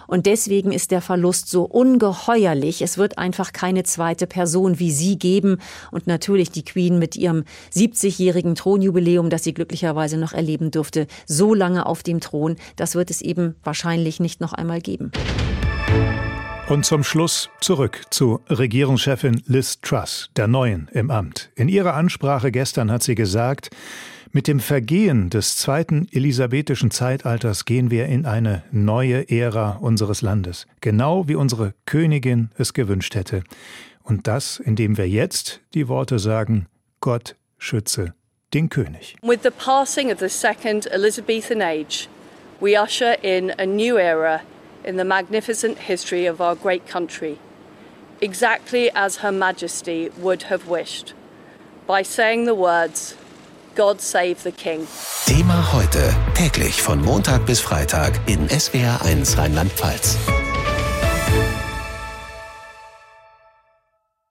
Und 0.08 0.26
deswegen 0.26 0.72
ist 0.72 0.92
der 0.92 1.02
Verlust 1.02 1.50
so 1.50 1.64
ungeheuerlich. 1.64 2.82
Es 2.82 2.98
wird 2.98 3.18
einfach 3.18 3.54
keine 3.54 3.84
zweite 3.84 4.28
Person 4.28 4.80
wie 4.80 4.92
sie 4.92 5.18
geben. 5.18 5.60
Und 5.92 6.08
natürlich 6.08 6.52
die 6.52 6.66
Queen 6.66 7.00
mit 7.00 7.16
ihrem 7.16 7.46
70-jährigen 7.74 8.56
Thronjubiläum, 8.56 9.30
das 9.30 9.44
sie 9.44 9.54
glücklicherweise 9.54 10.18
noch 10.18 10.34
erleben 10.34 10.72
durfte, 10.72 11.08
so 11.26 11.54
lange 11.54 11.86
auf 11.86 12.04
dem 12.04 12.20
Thron. 12.20 12.58
Das 12.76 12.96
wird 12.96 13.10
es 13.10 13.22
eben 13.22 13.56
wahrscheinlich 13.64 14.20
nicht 14.20 14.42
noch 14.42 14.54
einmal 14.54 14.82
geben. 14.82 15.12
Und 16.72 16.86
zum 16.86 17.04
Schluss 17.04 17.50
zurück 17.60 18.00
zu 18.12 18.40
Regierungschefin 18.48 19.44
Liz 19.46 19.82
Truss, 19.82 20.30
der 20.38 20.48
Neuen 20.48 20.88
im 20.94 21.12
Amt. 21.12 21.50
In 21.56 21.68
ihrer 21.68 21.96
Ansprache 21.96 22.50
gestern 22.50 22.90
hat 22.90 23.04
sie 23.04 23.14
gesagt, 23.14 23.72
mit 24.32 24.48
dem 24.48 24.62
Vergehen 24.62 25.30
des 25.30 25.58
zweiten 25.58 26.08
elisabethischen 26.14 26.90
Zeitalters 26.90 27.66
gehen 27.66 27.92
wir 27.92 28.06
in 28.06 28.26
eine 28.26 28.64
neue 28.72 29.30
Ära 29.30 29.80
unseres 29.82 30.22
Landes, 30.22 30.66
genau 30.80 31.28
wie 31.28 31.36
unsere 31.36 31.74
Königin 31.86 32.52
es 32.58 32.72
gewünscht 32.72 33.16
hätte. 33.16 33.44
Und 34.02 34.28
das, 34.28 34.58
indem 34.58 34.96
wir 34.98 35.10
jetzt 35.10 35.60
die 35.74 35.90
Worte 35.90 36.20
sagen, 36.20 36.68
Gott 37.02 37.36
schütze 37.58 38.14
den 38.54 38.70
König. 38.70 39.18
With 39.22 39.40
the 39.44 39.50
passing 39.50 40.10
of 40.10 40.20
the 40.20 40.30
second 40.30 40.90
Elizabethan 40.90 41.62
age, 41.62 42.08
we 42.62 42.82
usher 42.82 43.22
in 43.22 43.52
a 43.60 43.66
new 43.66 43.98
era 43.98 44.40
in 44.84 44.98
the 44.98 45.06
magnificent 45.06 45.78
history 45.78 46.26
of 46.26 46.42
our 46.42 46.56
great 46.56 46.88
country, 46.88 47.40
exactly 48.20 48.90
as 48.92 49.18
Her 49.18 49.32
Majesty 49.32 50.10
would 50.18 50.44
have 50.44 50.68
wished, 50.68 51.14
by 51.88 52.02
saying 52.02 52.46
the 52.46 52.56
words, 52.56 53.16
God 53.76 54.02
save 54.02 54.44
the 54.44 54.52
King. 54.52 54.88
Thema 55.26 55.72
heute, 55.72 56.14
täglich 56.34 56.82
von 56.82 57.02
Montag 57.04 57.46
bis 57.46 57.62
Freitag 57.62 58.20
in 58.28 58.48
SWR1 58.48 59.38
Rheinland-Pfalz. 59.38 60.41